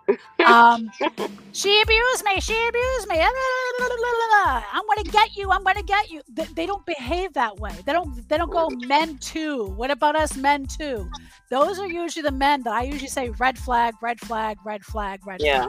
[0.46, 0.90] um,
[1.52, 2.40] she abused me.
[2.40, 3.20] She abused me.
[3.22, 5.52] I'm going to get you.
[5.52, 6.22] I'm going to get you.
[6.30, 7.76] They, they, don't behave that way.
[7.86, 8.28] They don't.
[8.28, 9.68] They don't go men too.
[9.76, 11.10] What about us men too?
[11.50, 15.26] Those are usually the men that I usually say red flag, red flag, red flag,
[15.26, 15.68] red yeah.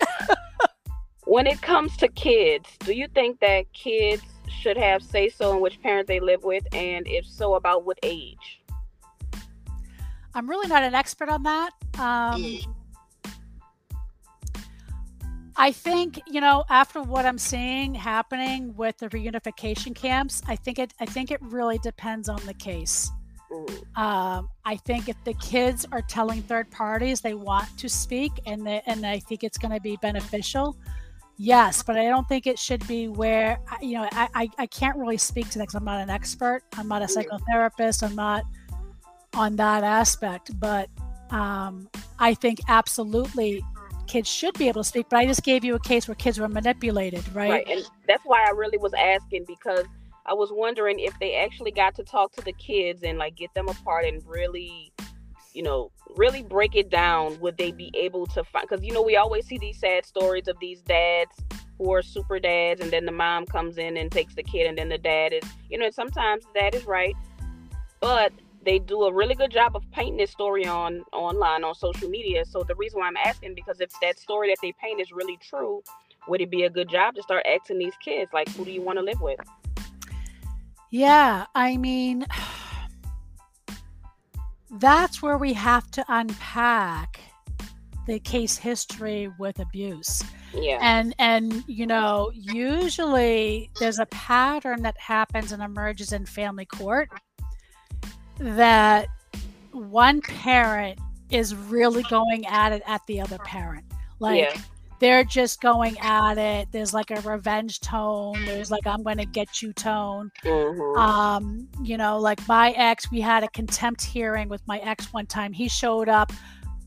[0.00, 0.38] flag.
[1.24, 5.60] when it comes to kids, do you think that kids should have say so in
[5.60, 8.62] which parent they live with, and if so, about what age?
[10.34, 11.70] I'm really not an expert on that.
[11.94, 12.74] Um, mm.
[15.60, 20.78] I think you know after what I'm seeing happening with the reunification camps, I think
[20.78, 23.10] it I think it really depends on the case.
[23.50, 23.98] Mm.
[23.98, 28.64] Um, I think if the kids are telling third parties they want to speak and
[28.64, 30.76] they, and I think it's going to be beneficial,
[31.38, 31.82] yes.
[31.82, 35.18] But I don't think it should be where you know I, I, I can't really
[35.18, 36.62] speak to that because I'm not an expert.
[36.76, 37.16] I'm not a mm.
[37.16, 38.04] psychotherapist.
[38.08, 38.44] I'm not
[39.34, 40.52] on that aspect.
[40.60, 40.88] But
[41.30, 41.88] um,
[42.20, 43.64] I think absolutely
[44.08, 45.06] kids should be able to speak.
[45.08, 47.50] But I just gave you a case where kids were manipulated, right?
[47.50, 49.84] Right, and that's why I really was asking because
[50.26, 53.52] I was wondering if they actually got to talk to the kids and like get
[53.54, 54.92] them apart and really,
[55.54, 57.38] you know, really break it down.
[57.40, 58.68] Would they be able to find?
[58.68, 61.32] Because you know we always see these sad stories of these dads
[61.78, 64.76] who are super dads, and then the mom comes in and takes the kid, and
[64.76, 67.14] then the dad is, you know, sometimes the dad is right,
[68.00, 68.32] but
[68.64, 72.44] they do a really good job of painting this story on online on social media.
[72.44, 75.38] So the reason why I'm asking because if that story that they paint is really
[75.40, 75.82] true,
[76.26, 78.82] would it be a good job to start asking these kids like, who do you
[78.82, 79.38] want to live with?
[80.90, 82.26] Yeah, I mean,
[84.70, 87.20] that's where we have to unpack
[88.06, 90.22] the case history with abuse.
[90.54, 90.78] Yeah.
[90.80, 97.10] And and you know, usually there's a pattern that happens and emerges in family court
[98.38, 99.08] that
[99.72, 100.98] one parent
[101.30, 103.84] is really going at it at the other parent.
[104.18, 104.60] Like yeah.
[104.98, 106.68] they're just going at it.
[106.72, 108.44] There's like a revenge tone.
[108.44, 110.30] There's like I'm going to get you tone.
[110.44, 110.98] Mm-hmm.
[110.98, 115.26] Um, you know, like my ex, we had a contempt hearing with my ex one
[115.26, 115.52] time.
[115.52, 116.32] He showed up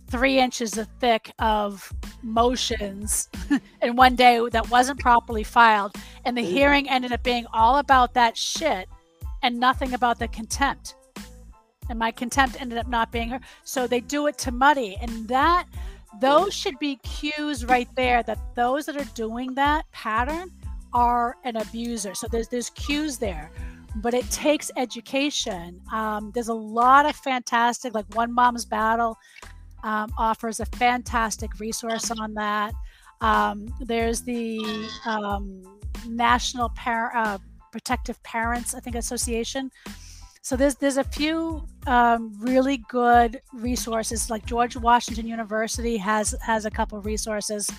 [0.08, 1.92] three inches of thick of
[2.22, 3.30] motions
[3.82, 5.96] in one day that wasn't properly filed,
[6.26, 6.52] and the mm-hmm.
[6.52, 8.90] hearing ended up being all about that shit
[9.44, 10.96] and nothing about the contempt
[11.92, 13.40] and my contempt ended up not being her.
[13.64, 15.66] So they do it to muddy, and that
[16.20, 20.50] those should be cues right there that those that are doing that pattern
[20.94, 22.16] are an abuser.
[22.16, 23.52] So there's there's cues there,
[23.98, 25.82] but it takes education.
[25.92, 29.18] Um, there's a lot of fantastic, like One Mom's Battle
[29.84, 32.74] um, offers a fantastic resource on that.
[33.20, 34.60] Um, there's the
[35.06, 35.62] um,
[36.08, 37.38] National Par- uh,
[37.72, 39.72] Protective Parents, I think, Association
[40.42, 44.30] so there's there's a few um, really good resources.
[44.30, 47.70] Like George Washington University has has a couple resources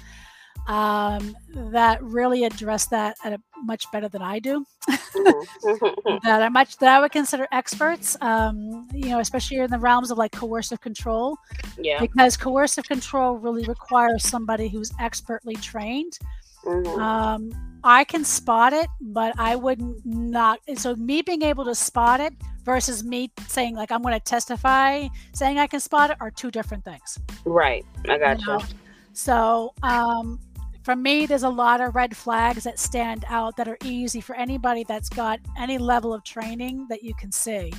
[0.68, 4.64] um, that really address that at a much better than I do.
[4.88, 6.16] Mm-hmm.
[6.24, 8.16] that are much that I would consider experts.
[8.20, 11.36] Um, you know, especially in the realms of like coercive control.
[11.78, 11.98] Yeah.
[12.00, 16.18] Because coercive control really requires somebody who's expertly trained.
[16.64, 17.00] Mm-hmm.
[17.00, 20.60] Um, I can spot it, but I wouldn't not.
[20.76, 22.32] So me being able to spot it
[22.64, 26.50] versus me saying like I'm going to testify, saying I can spot it are two
[26.50, 27.18] different things.
[27.44, 27.84] Right.
[28.08, 28.46] I got you.
[28.46, 28.58] Know?
[28.58, 28.64] you.
[29.12, 30.38] So um,
[30.84, 34.34] for me, there's a lot of red flags that stand out that are easy for
[34.36, 37.72] anybody that's got any level of training that you can see.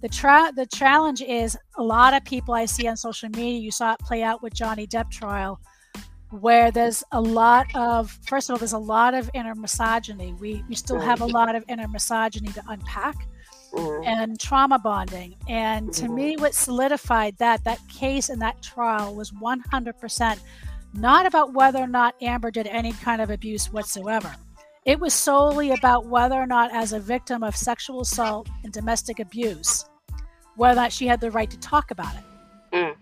[0.00, 3.60] The tra- the challenge is a lot of people I see on social media.
[3.60, 5.60] You saw it play out with Johnny Depp trial
[6.32, 10.64] where there's a lot of first of all there's a lot of inner misogyny we
[10.68, 11.34] we still have a mm-hmm.
[11.34, 13.28] lot of inner misogyny to unpack
[13.74, 14.02] mm-hmm.
[14.04, 16.14] and trauma bonding and to mm-hmm.
[16.14, 20.38] me what solidified that that case and that trial was 100%
[20.94, 24.34] not about whether or not amber did any kind of abuse whatsoever
[24.86, 29.18] it was solely about whether or not as a victim of sexual assault and domestic
[29.18, 29.84] abuse
[30.56, 32.24] whether or not she had the right to talk about it
[32.74, 32.96] mm.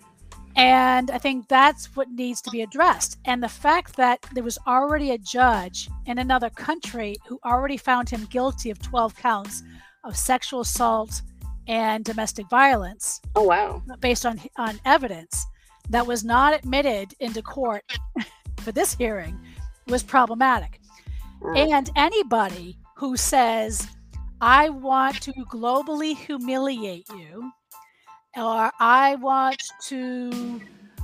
[0.57, 3.18] And I think that's what needs to be addressed.
[3.24, 8.09] And the fact that there was already a judge in another country who already found
[8.09, 9.62] him guilty of 12 counts
[10.05, 11.22] of sexual assault
[11.66, 13.20] and domestic violence.
[13.36, 13.82] Oh, wow.
[14.01, 15.46] Based on, on evidence
[15.88, 17.84] that was not admitted into court
[18.59, 19.38] for this hearing
[19.86, 20.80] was problematic.
[21.42, 21.72] Mm.
[21.72, 23.86] And anybody who says,
[24.40, 27.51] I want to globally humiliate you
[28.41, 30.61] or I want to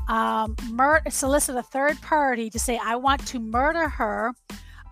[0.09, 4.33] um, mur- solicit a third party to say, I want to murder her.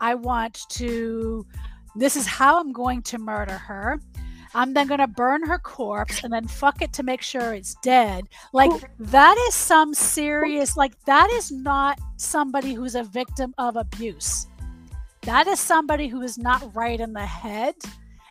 [0.01, 1.47] I want to,
[1.97, 4.01] this is how I'm going to murder her.
[4.57, 7.75] I'm then going to burn her corpse and then fuck it to make sure it's
[7.83, 8.29] dead.
[8.53, 8.71] Like,
[9.01, 14.47] that is some serious, like, that is not somebody who's a victim of abuse.
[15.23, 17.75] That is somebody who is not right in the head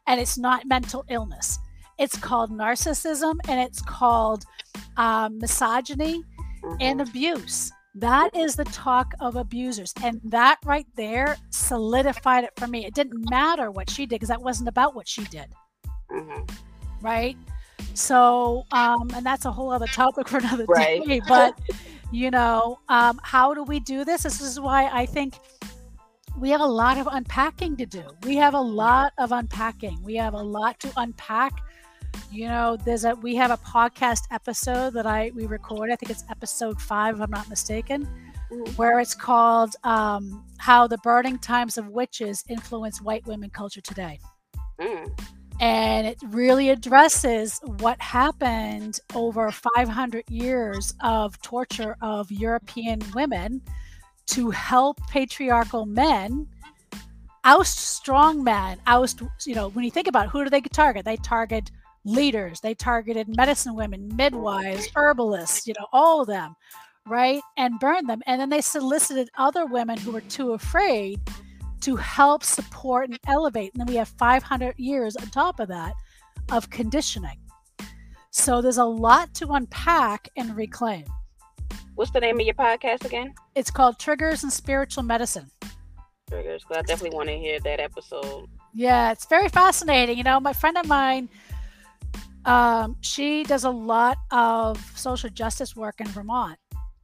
[0.07, 1.59] and it's not mental illness.
[2.03, 4.43] It's called narcissism and it's called
[4.97, 6.21] um, misogyny
[6.81, 7.07] and Mhm.
[7.07, 7.71] abuse.
[7.95, 9.93] That is the talk of abusers.
[10.03, 12.85] And that right there solidified it for me.
[12.85, 15.47] It didn't matter what she did because that wasn't about what she did.
[16.11, 16.49] Mhm.
[17.01, 17.37] Right.
[17.93, 21.01] So, um, and that's a whole other topic for another Right.
[21.05, 21.21] day.
[21.27, 21.57] But,
[22.11, 24.23] you know, um, how do we do this?
[24.23, 25.39] This is why I think
[26.37, 28.03] we have a lot of unpacking to do.
[28.23, 30.01] We have a lot of unpacking.
[30.03, 31.53] We have a lot to unpack.
[32.31, 36.09] You know, there's a we have a podcast episode that I we record I think
[36.09, 38.07] it's episode five, if I'm not mistaken,
[38.75, 44.19] where it's called um, "How the Burning Times of Witches Influence White Women Culture Today."
[44.79, 45.07] Mm.
[45.59, 53.61] and it really addresses what happened over 500 years of torture of European women
[54.25, 56.47] to help patriarchal men
[57.43, 61.05] oust strong men, oust, you know, when you think about it, who do they target?
[61.05, 61.71] They target
[62.05, 66.55] leaders, they targeted medicine women, midwives, herbalists, you know, all of them,
[67.05, 67.41] right?
[67.57, 68.21] And burned them.
[68.25, 71.19] And then they solicited other women who were too afraid
[71.81, 73.73] to help support and elevate.
[73.73, 75.93] And then we have 500 years on top of that
[76.51, 77.39] of conditioning.
[78.31, 81.05] So there's a lot to unpack and reclaim.
[81.95, 83.35] What's the name of your podcast again?
[83.53, 85.51] It's called Triggers and Spiritual Medicine.
[86.27, 86.63] Triggers.
[86.71, 88.49] I definitely want to hear that episode.
[88.73, 90.17] Yeah, it's very fascinating.
[90.17, 91.29] You know, my friend of mine,
[92.45, 96.57] um, she does a lot of social justice work in Vermont.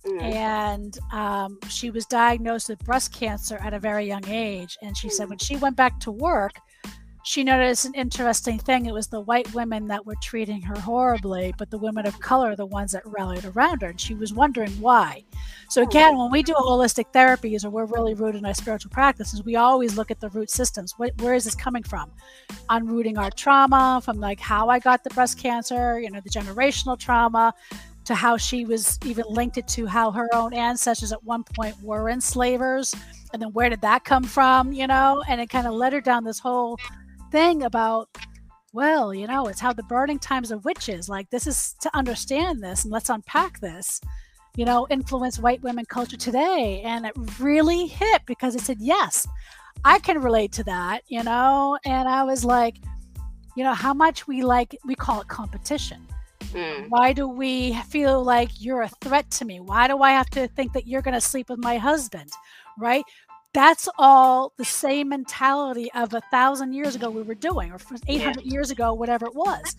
[0.05, 0.21] Mm.
[0.21, 4.77] and um, she was diagnosed with breast cancer at a very young age.
[4.81, 6.53] And she said when she went back to work,
[7.29, 8.87] she noticed an interesting thing.
[8.87, 12.49] It was the white women that were treating her horribly, but the women of color
[12.49, 13.89] are the ones that rallied around her.
[13.89, 15.23] And she was wondering why.
[15.69, 15.83] So, oh.
[15.83, 19.57] again, when we do holistic therapies or we're really rooted in our spiritual practices, we
[19.57, 20.95] always look at the root systems.
[20.97, 22.09] What, where is this coming from?
[22.71, 26.97] Unrooting our trauma from like how I got the breast cancer, you know, the generational
[26.97, 27.53] trauma,
[28.05, 31.75] to how she was even linked it to how her own ancestors at one point
[31.83, 32.95] were enslavers
[33.33, 36.01] and then where did that come from you know and it kind of led her
[36.01, 36.75] down this whole
[37.31, 38.09] thing about
[38.73, 42.61] well you know it's how the burning times of witches like this is to understand
[42.63, 43.99] this and let's unpack this
[44.55, 49.27] you know influence white women culture today and it really hit because it said yes
[49.83, 52.77] i can relate to that you know and i was like
[53.55, 56.05] you know how much we like we call it competition
[56.53, 56.89] Mm.
[56.89, 59.59] why do we feel like you're a threat to me?
[59.59, 62.31] Why do I have to think that you're going to sleep with my husband?
[62.77, 63.03] Right?
[63.53, 68.43] That's all the same mentality of a thousand years ago we were doing, or 800
[68.43, 69.75] years ago, whatever it was.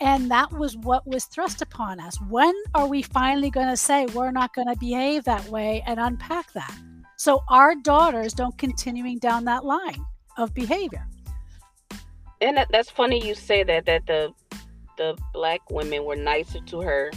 [0.00, 2.16] And that was what was thrust upon us.
[2.28, 6.00] When are we finally going to say we're not going to behave that way and
[6.00, 6.74] unpack that?
[7.16, 10.04] So our daughters don't continuing down that line
[10.38, 11.06] of behavior.
[12.40, 14.32] And that, that's funny you say that that the
[14.96, 17.10] the black women were nicer to her.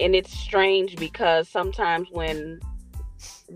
[0.00, 2.60] And it's strange because sometimes when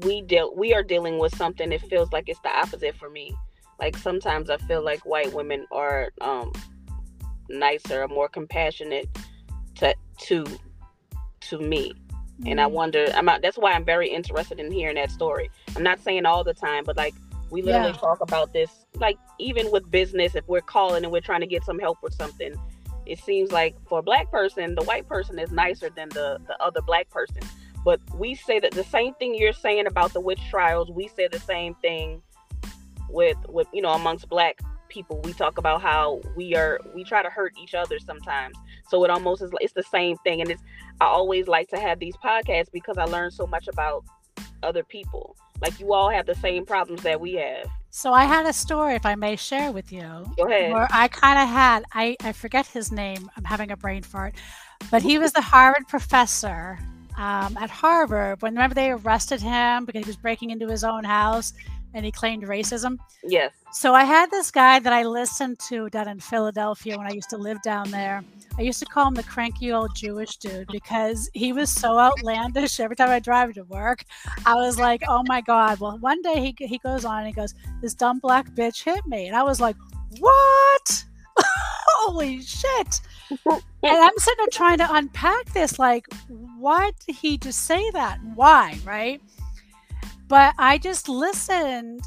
[0.05, 3.35] we deal we are dealing with something it feels like it's the opposite for me.
[3.79, 6.53] Like sometimes I feel like white women are um
[7.49, 9.09] nicer, more compassionate
[9.77, 10.45] to to
[11.43, 11.93] to me.
[12.47, 12.73] And I Mm.
[12.73, 15.51] wonder I'm not, that's why I'm very interested in hearing that story.
[15.77, 17.15] I'm not saying all the time, but like
[17.51, 17.95] we literally Yeah.
[17.95, 21.65] talk about this like even with business if we're calling and we're trying to get
[21.65, 22.55] some help with something
[23.07, 26.57] it seems like for a black person the white person is nicer than the the
[26.63, 27.43] other black person
[27.89, 31.27] but we say that the same thing you're saying about the witch trials we say
[31.27, 32.21] the same thing
[33.09, 34.59] with with you know amongst black
[34.91, 35.21] people.
[35.25, 38.57] We talk about how we are we try to hurt each other sometimes.
[38.89, 40.41] So it almost is it's the same thing.
[40.43, 40.63] And it's
[41.01, 44.05] i always like to have these podcasts because i learn so much about
[44.63, 45.37] other people.
[45.63, 47.69] Like you all have the same problems that we have.
[47.91, 50.09] So I had a story, if I may share with you.
[50.37, 50.73] go ahead.
[50.73, 53.31] where I kind of had I I forget his name.
[53.37, 54.35] I'm having a brain fart,
[54.91, 56.79] but he was the Harvard professor
[57.19, 58.41] um, at Harvard.
[58.41, 61.53] When remember they arrested him because he was breaking into his own house
[61.95, 62.99] and he claimed racism.
[63.25, 67.13] yes So I had this guy that I listened to down in Philadelphia when I
[67.13, 68.23] used to live down there.
[68.59, 72.79] I used to call him the cranky old Jewish dude because he was so outlandish.
[72.79, 74.05] Every time I drive to work,
[74.47, 77.33] I was like, "Oh my god!" Well, one day he he goes on and he
[77.33, 79.77] goes, "This dumb black bitch hit me," and I was like,
[80.19, 81.05] "What?
[81.39, 83.01] Holy shit!"
[83.31, 85.79] And I'm sitting there trying to unpack this.
[85.79, 86.07] Like,
[86.59, 88.19] why did he just say that?
[88.35, 88.79] Why?
[88.85, 89.21] Right?
[90.29, 92.03] But I just listened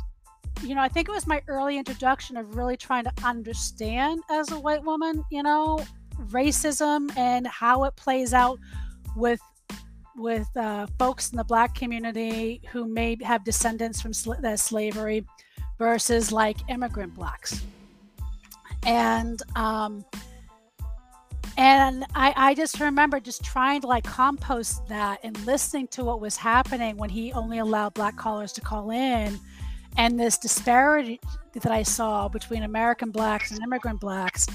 [0.64, 4.52] you know, I think it was my early introduction of really trying to understand as
[4.52, 5.84] a white woman, you know,
[6.30, 8.60] racism and how it plays out
[9.16, 9.42] with
[10.18, 15.26] with uh, folks in the black community who may have descendants from sl- uh, slavery
[15.80, 17.64] versus like immigrant blacks
[18.86, 20.04] and um,
[21.62, 26.20] and I, I just remember just trying to like compost that and listening to what
[26.20, 29.40] was happening when he only allowed black callers to call in
[29.96, 31.20] and this disparity
[31.54, 34.48] that I saw between American blacks and immigrant blacks.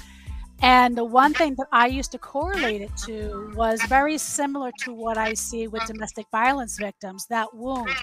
[0.63, 4.93] And the one thing that I used to correlate it to was very similar to
[4.93, 7.95] what I see with domestic violence victims that wound.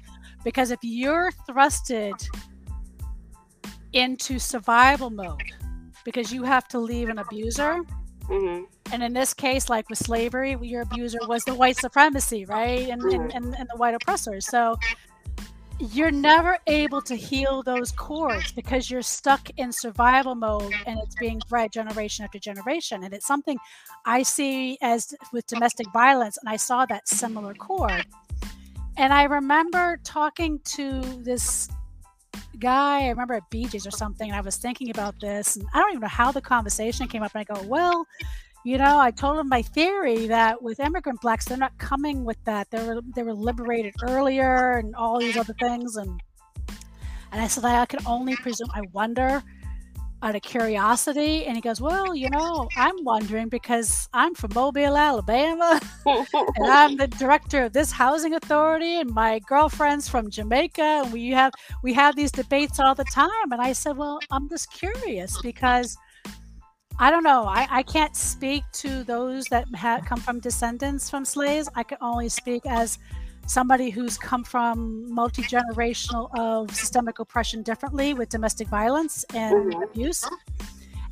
[0.45, 2.13] Because if you're thrusted
[3.91, 5.51] into survival mode,
[6.05, 7.81] because you have to leave an abuser.
[8.29, 8.63] Mm-hmm.
[8.91, 12.89] And in this case, like with slavery, your abuser was the white supremacy, right?
[12.89, 13.21] And, mm-hmm.
[13.21, 14.45] and, and, and the white oppressors.
[14.45, 14.77] So
[15.79, 21.15] you're never able to heal those cords because you're stuck in survival mode and it's
[21.15, 23.03] being bred generation after generation.
[23.03, 23.57] And it's something
[24.05, 28.05] I see as with domestic violence, and I saw that similar cord.
[28.97, 31.67] And I remember talking to this
[32.59, 35.79] guy, I remember at Beaches or something, and I was thinking about this, and I
[35.79, 37.31] don't even know how the conversation came up.
[37.35, 38.07] And I go, well,
[38.63, 42.37] you know, I told him my theory that with immigrant blacks, they're not coming with
[42.45, 42.71] that.
[42.71, 46.21] They were they were liberated earlier, and all these other things, and
[47.31, 48.69] and I said I can only presume.
[48.73, 49.43] I wonder
[50.23, 51.45] out of curiosity.
[51.45, 56.97] And he goes, Well, you know, I'm wondering because I'm from Mobile, Alabama, and I'm
[56.97, 61.51] the director of this housing authority, and my girlfriend's from Jamaica, and we have
[61.83, 63.51] we have these debates all the time.
[63.51, 65.97] And I said, Well, I'm just curious because
[66.99, 67.43] I don't know.
[67.45, 69.65] I, I can't speak to those that
[70.05, 71.67] come from descendants from slaves.
[71.75, 72.99] I can only speak as
[73.45, 79.83] somebody who's come from multi-generational of systemic oppression differently with domestic violence and mm-hmm.
[79.83, 80.27] abuse.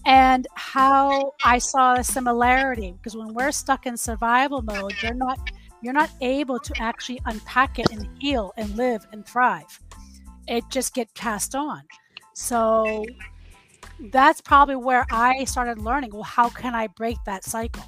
[0.05, 5.37] And how i saw a similarity because when we're stuck in survival mode you're not
[5.83, 9.79] you're not able to actually unpack it and heal and live and thrive.
[10.47, 11.81] It just gets passed on.
[12.33, 13.05] So
[14.11, 17.83] that's probably where i started learning well how can i break that cycle?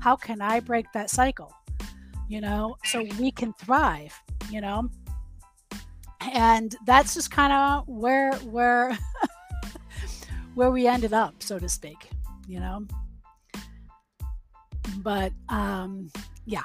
[0.00, 1.52] How can i break that cycle
[2.28, 4.14] you know, so we can thrive,
[4.50, 4.88] you know.
[6.32, 8.96] And that's just kind of where where
[10.54, 12.10] where we ended up, so to speak,
[12.48, 12.86] you know.
[14.98, 16.10] But um
[16.46, 16.62] yeah,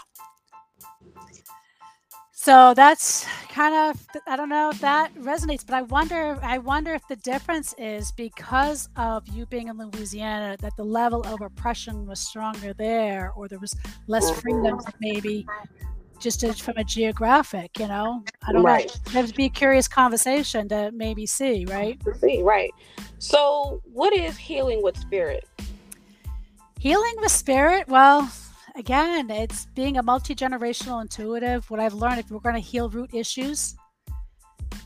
[2.42, 6.92] so that's kind of i don't know if that resonates but i wonder i wonder
[6.92, 12.04] if the difference is because of you being in louisiana that the level of oppression
[12.08, 13.76] was stronger there or there was
[14.08, 15.46] less freedom maybe
[16.20, 18.24] just from a geographic you know?
[18.48, 18.88] I don't right.
[18.88, 19.14] know.
[19.14, 22.00] That would be a curious conversation to maybe see right?
[22.20, 22.72] See right.
[23.20, 25.48] So what is healing with spirit?
[26.80, 27.88] Healing with spirit?
[27.88, 28.32] Well
[28.76, 31.70] again, it's being a multi generational intuitive.
[31.70, 33.76] What I've learned, if we're going to heal root issues,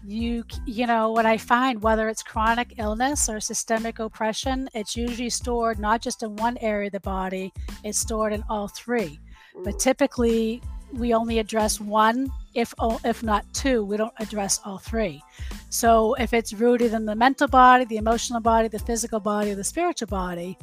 [0.03, 5.29] you you know what I find, whether it's chronic illness or systemic oppression, it's usually
[5.29, 7.51] stored not just in one area of the body;
[7.83, 9.19] it's stored in all three.
[9.63, 9.79] But mm.
[9.79, 10.61] typically,
[10.93, 12.73] we only address one, if
[13.03, 13.83] if not two.
[13.83, 15.21] We don't address all three.
[15.69, 19.55] So if it's rooted in the mental body, the emotional body, the physical body, or
[19.55, 20.57] the spiritual body,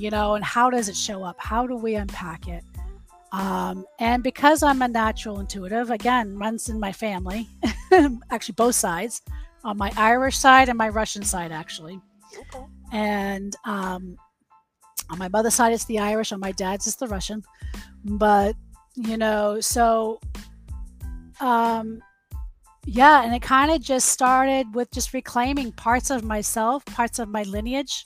[0.00, 1.36] you know, and how does it show up?
[1.38, 2.64] How do we unpack it?
[3.32, 7.48] Um, and because I'm a natural intuitive, again, runs in my family,
[8.30, 9.22] actually both sides,
[9.62, 12.00] on my Irish side and my Russian side, actually.
[12.36, 12.64] Okay.
[12.92, 14.16] And um,
[15.10, 16.32] on my mother's side, it's the Irish.
[16.32, 17.42] On my dad's, it's the Russian.
[18.04, 18.56] But
[18.96, 20.18] you know, so
[21.40, 22.02] um,
[22.86, 27.28] yeah, and it kind of just started with just reclaiming parts of myself, parts of
[27.28, 28.02] my lineage,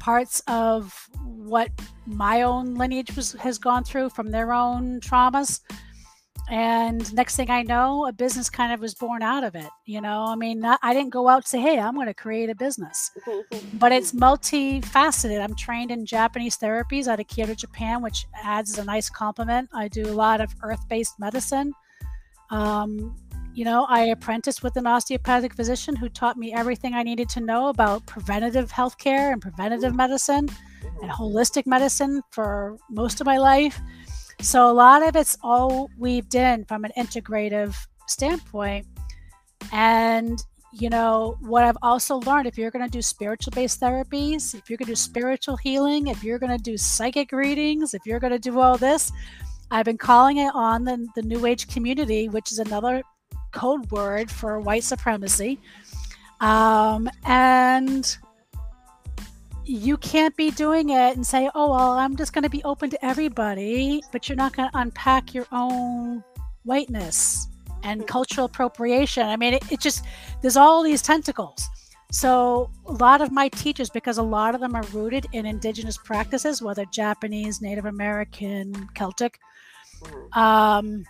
[0.00, 1.70] parts of what
[2.06, 5.60] my own lineage was, has gone through from their own traumas.
[6.48, 9.68] And next thing I know, a business kind of was born out of it.
[9.86, 12.50] You know, I mean, I didn't go out and say, hey, I'm going to create
[12.50, 13.12] a business.
[13.74, 15.40] but it's multifaceted.
[15.40, 19.68] I'm trained in Japanese therapies out of Kyoto, Japan, which adds a nice complement.
[19.72, 21.72] I do a lot of earth based medicine.
[22.50, 23.14] Um,
[23.54, 27.40] you know, I apprenticed with an osteopathic physician who taught me everything I needed to
[27.40, 30.48] know about preventative healthcare and preventative medicine
[31.02, 33.80] and holistic medicine for most of my life.
[34.40, 37.76] So a lot of it's all weaved in from an integrative
[38.06, 38.86] standpoint.
[39.72, 40.42] And
[40.72, 44.70] you know, what I've also learned if you're going to do spiritual based therapies, if
[44.70, 48.20] you're going to do spiritual healing, if you're going to do psychic readings, if you're
[48.20, 49.10] going to do all this,
[49.72, 53.02] I've been calling it on the, the New Age community, which is another
[53.52, 55.58] code word for white supremacy.
[56.40, 58.16] Um, and
[59.64, 62.90] you can't be doing it and say, oh, well, I'm just going to be open
[62.90, 66.24] to everybody, but you're not going to unpack your own
[66.64, 67.46] whiteness
[67.82, 69.26] and cultural appropriation.
[69.26, 70.04] I mean, it, it just,
[70.42, 71.68] there's all these tentacles.
[72.12, 75.96] So, a lot of my teachers, because a lot of them are rooted in indigenous
[75.96, 79.38] practices, whether Japanese, Native American, Celtic,
[80.32, 81.04] um,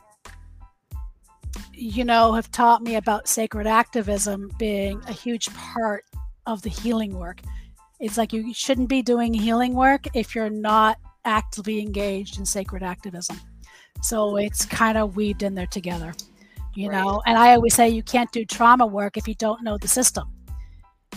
[1.72, 6.05] you know, have taught me about sacred activism being a huge part
[6.46, 7.40] of the healing work.
[8.01, 12.82] It's like you shouldn't be doing healing work if you're not actively engaged in sacred
[12.82, 13.38] activism.
[14.03, 16.14] So it's kind of weaved in there together,
[16.74, 17.03] you Right.
[17.03, 17.22] know.
[17.26, 20.28] And I always say you can't do trauma work if you don't know the system.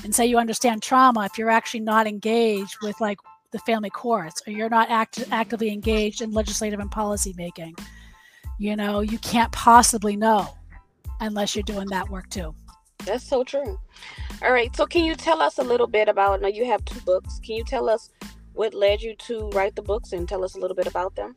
[0.04, 3.20] And say you understand trauma if you're actually not engaged with like
[3.52, 7.76] the family courts or you're not act- actively engaged in legislative and policy making.
[8.60, 10.48] You know, you can't possibly know
[11.20, 12.56] unless you're doing that work too.
[13.06, 13.80] That's so true.
[14.42, 14.74] All right.
[14.76, 16.42] So, can you tell us a little bit about?
[16.42, 17.40] Now, you have two books.
[17.44, 18.10] Can you tell us
[18.54, 21.36] what led you to write the books and tell us a little bit about them?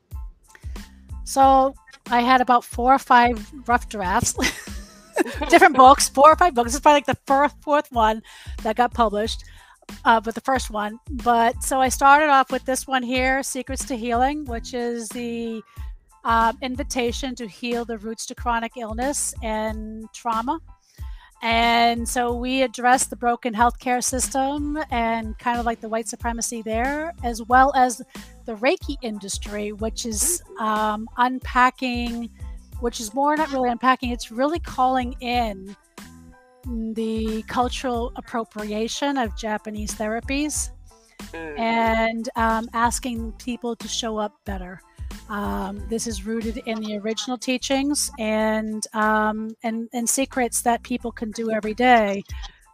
[1.27, 1.75] So
[2.09, 4.35] I had about four or five rough drafts,
[5.51, 6.73] different books, four or five books.
[6.73, 8.23] Is probably like the first, fourth one
[8.63, 9.45] that got published,
[10.05, 11.01] uh, but the first one.
[11.11, 15.63] But so I started off with this one here, Secrets to Healing, which is the
[16.27, 20.61] um, invitation to heal the roots to chronic illness and trauma.
[21.43, 26.63] And so we address the broken healthcare system and kind of like the white supremacy
[26.63, 28.03] there, as well as
[28.45, 32.31] the Reiki industry, which is um, unpacking,
[32.81, 35.75] which is more not really unpacking, it's really calling in
[36.95, 40.71] the cultural appropriation of Japanese therapies
[41.33, 41.59] Mm.
[41.59, 44.81] and um, asking people to show up better.
[45.29, 51.11] Um, this is rooted in the original teachings and, um, and and secrets that people
[51.11, 52.23] can do every day,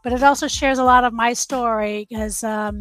[0.02, 2.78] but it also shares a lot of my story because um,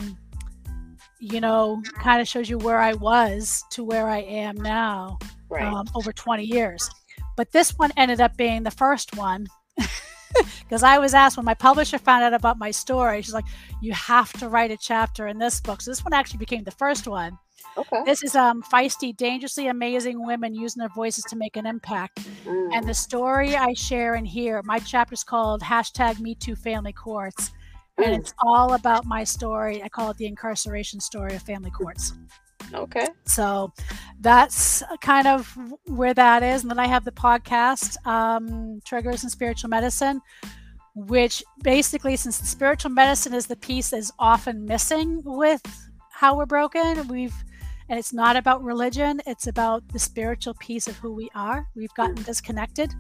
[1.20, 5.18] you know kind of shows you where I was to where I am now
[5.50, 5.64] right.
[5.64, 6.90] um, over 20 years.
[7.38, 9.48] But this one ended up being the first one
[10.60, 13.46] because I was asked when my publisher found out about my story, she's like,
[13.82, 16.72] "You have to write a chapter in this book." So this one actually became the
[16.72, 17.38] first one.
[17.78, 18.02] Okay.
[18.06, 22.20] This is um, feisty, dangerously amazing women using their voices to make an impact.
[22.46, 22.70] Mm.
[22.74, 26.94] And the story I share in here, my chapter is called hashtag Me Too Family
[26.94, 27.52] Courts.
[27.98, 28.20] And Mm.
[28.20, 29.84] it's all about my story.
[29.84, 32.14] I call it the incarceration story of family courts.
[32.74, 33.08] okay.
[33.26, 33.72] So
[34.22, 35.56] that's kind of
[35.88, 36.62] where that is.
[36.62, 40.22] And then I have the podcast, um, Triggers and Spiritual Medicine,
[40.96, 45.62] which basically, since the spiritual medicine is the piece that is often missing with
[46.12, 47.34] how we're broken, we've
[47.92, 51.68] and it's not about religion, it's about the spiritual piece of who we are.
[51.76, 52.94] We've gotten disconnected.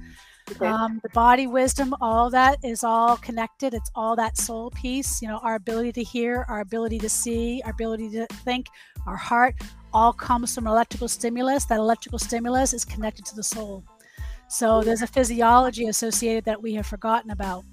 [0.51, 0.65] Okay.
[0.65, 3.73] Um, the body wisdom, all that is all connected.
[3.73, 5.21] It's all that soul piece.
[5.21, 8.67] You know, our ability to hear, our ability to see, our ability to think,
[9.07, 9.55] our heart,
[9.93, 11.63] all comes from electrical stimulus.
[11.63, 13.85] That electrical stimulus is connected to the soul.
[14.49, 17.63] So there's a physiology associated that we have forgotten about,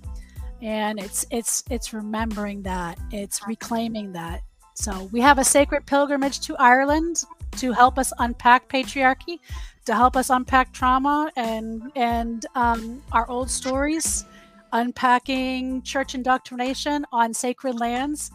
[0.63, 2.97] and it's it's it's remembering that.
[3.11, 4.43] It's reclaiming that.
[4.81, 7.25] So we have a sacred pilgrimage to Ireland
[7.57, 9.41] to help us unpack patriarchy,
[9.87, 14.25] to help us unpack trauma and and um, our old stories,
[14.73, 18.31] unpacking church indoctrination on sacred lands.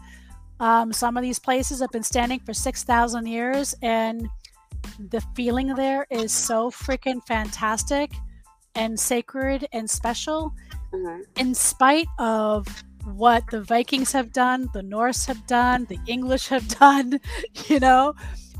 [0.60, 4.28] Um, some of these places have been standing for six thousand years, and
[4.98, 8.12] the feeling there is so freaking fantastic
[8.74, 10.52] and sacred and special
[10.92, 11.22] Mhm.
[11.36, 12.66] in spite of
[13.04, 17.20] what the Vikings have done, the Norse have done, the English have done,
[17.68, 18.14] you know,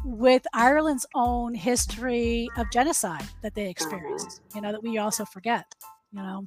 [0.05, 5.65] with Ireland's own history of genocide that they experienced, you know, that we also forget,
[6.13, 6.47] you know.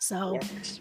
[0.00, 0.80] So, Yes.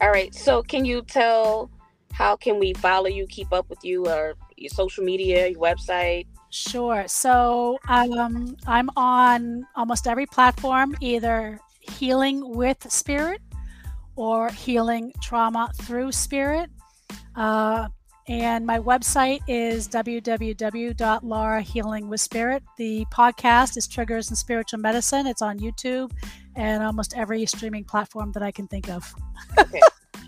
[0.00, 0.34] All right.
[0.34, 1.70] So, can you tell
[2.12, 6.26] how can we follow you, keep up with you, or your social media, your website?
[6.50, 7.04] Sure.
[7.06, 13.40] So um, I'm on almost every platform, either healing with spirit
[14.16, 16.68] or healing trauma through spirit.
[17.34, 17.88] Uh,
[18.28, 22.60] and my website is www.laurahealingwithspirit.
[22.76, 25.28] The podcast is Triggers and Spiritual Medicine.
[25.28, 26.10] It's on YouTube
[26.56, 29.14] and almost every streaming platform that I can think of.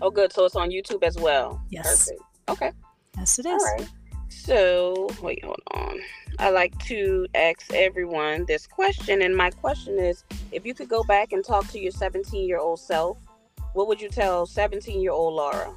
[0.01, 0.31] Oh, good.
[0.31, 1.61] So it's on YouTube as well.
[1.69, 2.05] Yes.
[2.05, 2.21] Perfect.
[2.49, 2.71] Okay.
[3.17, 3.63] Yes, it All is.
[3.63, 3.89] right.
[4.29, 5.99] So, wait, hold on.
[6.37, 11.03] I like to ask everyone this question, and my question is: If you could go
[11.03, 13.17] back and talk to your 17-year-old self,
[13.73, 15.75] what would you tell 17-year-old Laura?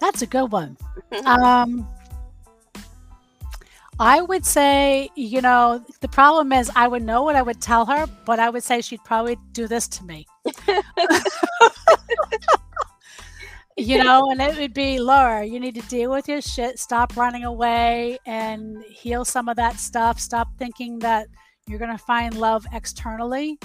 [0.00, 0.76] That's a good one.
[1.24, 1.88] um,
[4.00, 7.84] I would say, you know, the problem is I would know what I would tell
[7.86, 10.26] her, but I would say she'd probably do this to me.
[13.78, 17.16] you know, and it would be Laura, you need to deal with your shit, stop
[17.16, 20.18] running away and heal some of that stuff.
[20.18, 21.28] Stop thinking that
[21.66, 23.58] you're going to find love externally.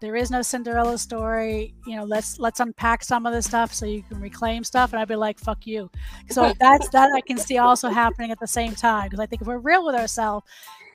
[0.00, 1.74] There is no Cinderella story.
[1.86, 4.92] You know, let's let's unpack some of the stuff so you can reclaim stuff.
[4.92, 5.90] And I'd be like, "Fuck you."
[6.30, 9.42] So that's that I can see also happening at the same time because I think
[9.42, 10.46] if we're real with ourselves,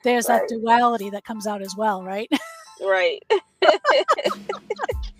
[0.02, 0.40] there's right.
[0.40, 2.28] that duality that comes out as well, right?
[2.80, 3.22] Right.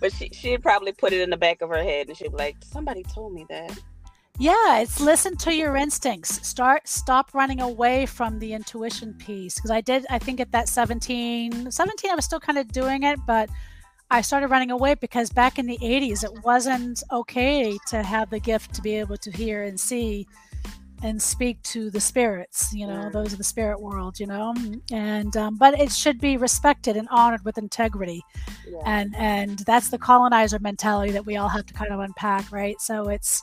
[0.00, 2.36] but she she'd probably put it in the back of her head and she'd be
[2.36, 3.78] like, "Somebody told me that."
[4.40, 6.46] Yeah, it's listen to your instincts.
[6.46, 10.68] Start stop running away from the intuition piece because I did I think at that
[10.68, 13.50] 17 17 I was still kind of doing it, but
[14.10, 18.38] I started running away because back in the 80s it wasn't okay to have the
[18.38, 20.26] gift to be able to hear and see
[21.02, 24.54] and speak to the spirits, you know, those of the spirit world, you know.
[24.92, 28.22] And um, but it should be respected and honored with integrity.
[28.68, 28.78] Yeah.
[28.84, 32.80] And and that's the colonizer mentality that we all have to kind of unpack, right?
[32.80, 33.42] So it's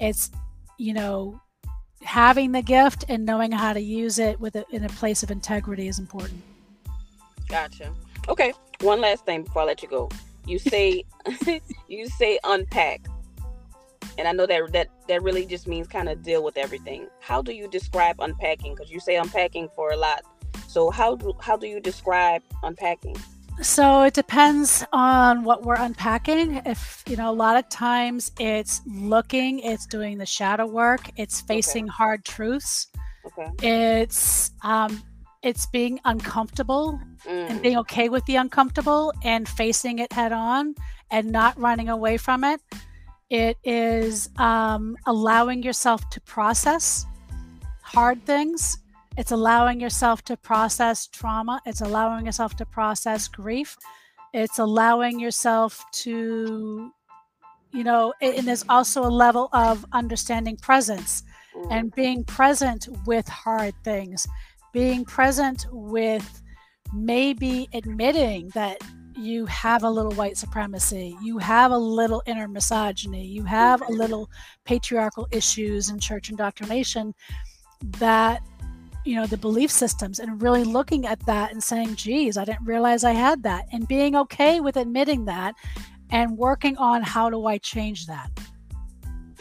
[0.00, 0.30] it's
[0.78, 1.40] you know
[2.02, 5.30] having the gift and knowing how to use it with it in a place of
[5.30, 6.40] integrity is important
[7.48, 7.92] gotcha
[8.28, 10.08] okay one last thing before i let you go
[10.46, 11.02] you say
[11.88, 13.00] you say unpack
[14.18, 17.40] and i know that that that really just means kind of deal with everything how
[17.42, 20.22] do you describe unpacking because you say unpacking for a lot
[20.68, 23.16] so how do how do you describe unpacking
[23.62, 26.60] so it depends on what we're unpacking.
[26.66, 31.40] If, you know, a lot of times it's looking, it's doing the shadow work, it's
[31.40, 31.92] facing okay.
[31.96, 32.88] hard truths.
[33.24, 33.50] Okay.
[33.62, 35.02] It's um
[35.42, 37.50] it's being uncomfortable mm.
[37.50, 40.74] and being okay with the uncomfortable and facing it head on
[41.10, 42.60] and not running away from it.
[43.30, 47.04] It is um, allowing yourself to process
[47.82, 48.78] hard things
[49.16, 51.60] it's allowing yourself to process trauma.
[51.64, 53.76] It's allowing yourself to process grief.
[54.34, 56.92] It's allowing yourself to,
[57.72, 61.22] you know, and there's also a level of understanding presence
[61.70, 64.26] and being present with hard things,
[64.74, 66.42] being present with
[66.92, 68.82] maybe admitting that
[69.16, 73.92] you have a little white supremacy, you have a little inner misogyny, you have a
[73.92, 74.30] little
[74.64, 77.14] patriarchal issues in church indoctrination
[77.98, 78.42] that
[79.04, 82.64] you know the belief systems and really looking at that and saying geez i didn't
[82.64, 85.54] realize i had that and being okay with admitting that
[86.10, 88.30] and working on how do i change that.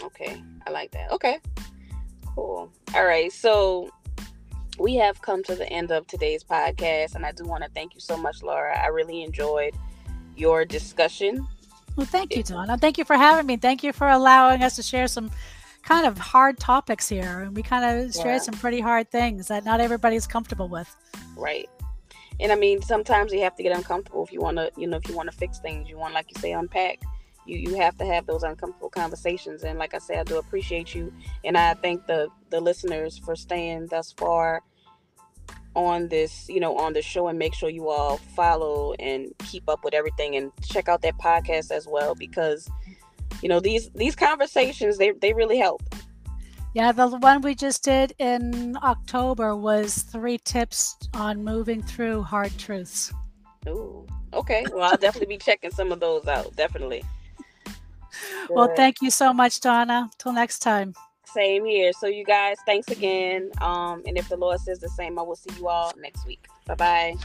[0.04, 1.12] Okay i like that.
[1.12, 1.40] Okay
[2.36, 2.72] cool.
[2.94, 3.90] All right so
[4.80, 7.94] we have come to the end of today's podcast and i do want to thank
[7.94, 9.74] you so much laura i really enjoyed
[10.36, 11.46] your discussion
[11.96, 14.84] well thank you donna thank you for having me thank you for allowing us to
[14.84, 15.32] share some
[15.86, 18.38] kind of hard topics here, and we kind of shared yeah.
[18.40, 20.94] some pretty hard things that not everybody's comfortable with.
[21.38, 21.70] Right.
[22.40, 24.98] And I mean, sometimes you have to get uncomfortable if you want to, you know,
[24.98, 27.02] if you want to fix things, you want, like you say, unpack.
[27.46, 29.64] You you have to have those uncomfortable conversations.
[29.64, 33.36] And like I said, I do appreciate you, and I thank the the listeners for
[33.36, 34.64] staying thus far
[35.76, 39.68] on this, you know, on the show and make sure you all follow and keep
[39.68, 42.70] up with everything and check out that podcast as well because
[43.42, 45.82] you know these these conversations they they really help.
[46.74, 52.58] Yeah the one we just did in october was three tips on moving through hard
[52.58, 53.14] truths.
[53.68, 54.66] Ooh, okay.
[54.72, 57.04] Well i'll definitely be checking some of those out definitely
[58.50, 60.10] well thank you so much donna.
[60.18, 60.94] Till next time.
[61.26, 61.92] Same here.
[61.94, 63.52] So you guys thanks again.
[63.62, 66.46] Um and if the lord says the same i will see you all next week.
[66.66, 67.16] Bye bye